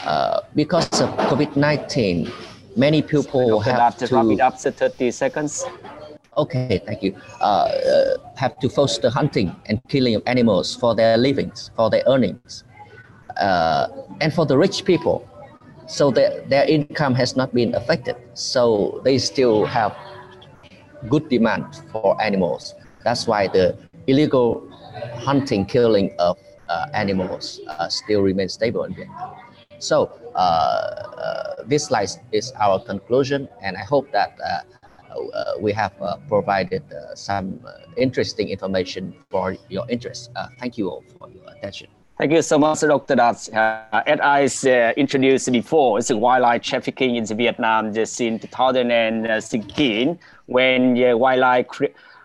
uh, 0.03 0.41
because 0.55 0.89
of 1.01 1.09
COVID-19, 1.29 2.33
many 2.75 3.01
people 3.03 3.61
Dr. 3.61 3.71
have 3.71 3.97
to 3.97 4.15
wrap 4.15 4.25
it 4.25 4.41
up 4.41 4.57
to 4.57 4.71
30 4.71 5.11
seconds. 5.11 5.65
Okay, 6.35 6.81
thank 6.85 7.03
you. 7.03 7.15
Uh, 7.41 7.45
uh, 7.45 8.17
have 8.35 8.57
to 8.59 8.69
foster 8.69 9.09
hunting 9.09 9.55
and 9.67 9.81
killing 9.87 10.15
of 10.15 10.23
animals 10.25 10.75
for 10.75 10.95
their 10.95 11.17
livings, 11.17 11.69
for 11.75 11.89
their 11.89 12.03
earnings, 12.07 12.63
uh, 13.39 13.87
and 14.21 14.33
for 14.33 14.45
the 14.45 14.57
rich 14.57 14.85
people. 14.85 15.27
So 15.87 16.11
their, 16.11 16.41
their 16.47 16.65
income 16.65 17.15
has 17.15 17.35
not 17.35 17.53
been 17.53 17.73
affected. 17.75 18.17
So 18.33 19.01
they 19.03 19.17
still 19.17 19.65
have 19.65 19.95
good 21.09 21.29
demand 21.29 21.65
for 21.91 22.21
animals. 22.21 22.75
That's 23.03 23.27
why 23.27 23.47
the 23.47 23.77
illegal 24.07 24.67
hunting, 25.15 25.65
killing 25.65 26.13
of 26.19 26.37
uh, 26.69 26.87
animals 26.93 27.61
uh, 27.67 27.87
still 27.87 28.21
remains 28.21 28.53
stable 28.53 28.83
in 28.83 28.93
Vietnam. 28.93 29.35
So 29.79 30.11
uh, 30.35 30.37
uh 30.37 31.63
this 31.65 31.85
slide 31.85 32.09
is 32.31 32.51
our 32.59 32.79
conclusion, 32.79 33.47
and 33.61 33.77
I 33.77 33.83
hope 33.83 34.11
that 34.11 34.37
uh, 34.43 34.61
uh, 35.15 35.53
we 35.59 35.71
have 35.73 35.93
provided 36.27 36.83
some 37.15 37.59
interesting 37.95 38.49
information 38.49 39.13
for 39.29 39.55
your 39.69 39.85
interest. 39.89 40.31
thank 40.59 40.77
you 40.77 40.89
all 40.89 41.03
for 41.17 41.29
your 41.29 41.43
attention. 41.55 41.96
Thank 42.17 42.31
you 42.31 42.41
so 42.41 42.57
much, 42.57 42.79
Dr. 42.81 43.15
Das. 43.15 43.47
Uh, 43.49 44.01
as 44.07 44.65
I 44.65 44.71
uh, 44.71 44.93
introduced 44.97 45.51
before, 45.51 45.99
it's 45.99 46.11
wildlife 46.11 46.63
trafficking 46.63 47.15
in 47.15 47.25
Vietnam 47.27 47.93
just 47.93 48.19
in 48.19 48.39
2016 48.39 50.17
when 50.47 50.95
the 50.95 51.13
Wildlife 51.13 51.67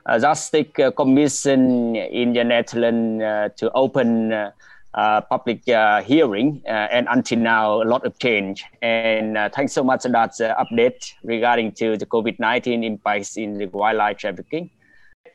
uh, 0.07 0.18
Justice 0.18 0.68
Commission 0.97 1.95
in 1.97 2.32
the 2.32 2.43
Netherlands 2.43 3.22
uh, 3.22 3.49
to 3.57 3.70
open 3.72 4.32
uh, 4.32 4.53
uh, 4.95 5.20
public 5.20 5.68
uh, 5.68 6.01
hearing, 6.01 6.62
uh, 6.66 6.88
and 6.90 7.07
until 7.11 7.38
now, 7.38 7.82
a 7.82 7.84
lot 7.84 8.07
of 8.07 8.18
change. 8.18 8.64
And 8.80 9.36
uh, 9.36 9.51
thanks 9.51 9.74
so 9.74 9.84
much 9.84 10.05
for 10.05 10.09
that 10.09 10.32
update 10.32 11.12
regarding 11.22 11.72
to 11.72 11.99
the 11.99 12.07
COVID-19 12.07 12.82
impacts 12.82 13.36
in 13.36 13.59
the 13.59 13.66
wildlife 13.66 14.16
trafficking. 14.16 14.70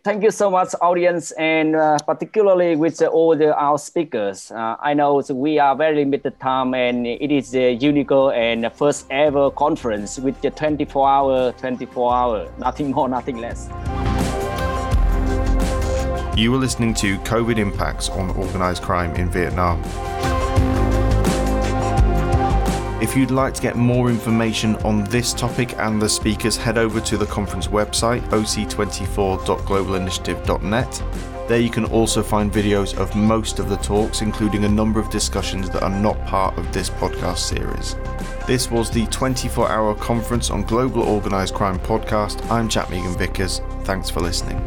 Thank 0.04 0.24
you 0.24 0.32
so 0.32 0.50
much, 0.50 0.74
audience, 0.82 1.32
and 1.32 1.76
uh, 1.76 1.98
particularly 2.06 2.76
with 2.76 3.02
all 3.02 3.36
the, 3.36 3.54
our 3.56 3.78
speakers. 3.78 4.52
Uh, 4.52 4.76
I 4.80 4.94
know 4.94 5.22
we 5.34 5.60
are 5.60 5.76
very 5.76 5.96
limited 5.96 6.40
time, 6.40 6.74
and 6.74 7.06
it 7.06 7.32
is 7.32 7.54
a 7.56 7.74
unique 7.74 8.12
and 8.12 8.72
first 8.74 9.08
ever 9.10 9.52
conference 9.52 10.18
with 10.20 10.40
the 10.42 10.52
24 10.52 11.10
hour, 11.10 11.52
24 11.54 12.14
hour, 12.14 12.52
nothing 12.58 12.92
more, 12.92 13.10
nothing 13.10 13.38
less. 13.38 13.70
You 16.38 16.52
were 16.52 16.60
listening 16.60 16.94
to 16.96 17.18
COVID 17.20 17.58
Impacts 17.58 18.10
on 18.10 18.30
Organised 18.30 18.84
Crime 18.84 19.16
in 19.16 19.30
Vietnam. 19.30 19.82
If 23.00 23.16
you'd 23.16 23.30
like 23.30 23.54
to 23.54 23.62
get 23.62 23.76
more 23.76 24.10
information 24.10 24.76
on 24.78 25.04
this 25.04 25.32
topic 25.32 25.78
and 25.78 26.02
the 26.02 26.10
speakers, 26.10 26.58
head 26.58 26.80
over 26.80 27.00
to 27.02 27.16
the 27.16 27.28
conference 27.28 27.68
website, 27.68 28.22
oc24.globalinitiative.net. 28.30 31.04
There 31.48 31.60
you 31.60 31.70
can 31.70 31.86
also 31.86 32.24
find 32.24 32.52
videos 32.52 32.98
of 32.98 33.16
most 33.16 33.60
of 33.60 33.70
the 33.70 33.78
talks, 33.78 34.24
including 34.24 34.66
a 34.66 34.70
number 34.70 35.00
of 35.00 35.12
discussions 35.12 35.70
that 35.70 35.84
are 35.84 35.92
not 35.92 36.20
part 36.26 36.58
of 36.58 36.74
this 36.74 36.90
podcast 36.90 37.38
series. 37.38 37.96
This 38.48 38.72
was 38.72 38.90
the 38.90 39.06
24 39.08 39.70
hour 39.70 39.94
conference 39.94 40.50
on 40.50 40.64
global 40.64 41.04
organised 41.04 41.54
crime 41.54 41.78
podcast. 41.78 42.44
I'm 42.50 42.68
Jack 42.68 42.90
Megan 42.90 43.16
Vickers. 43.16 43.62
Thanks 43.84 44.10
for 44.10 44.22
listening. 44.22 44.60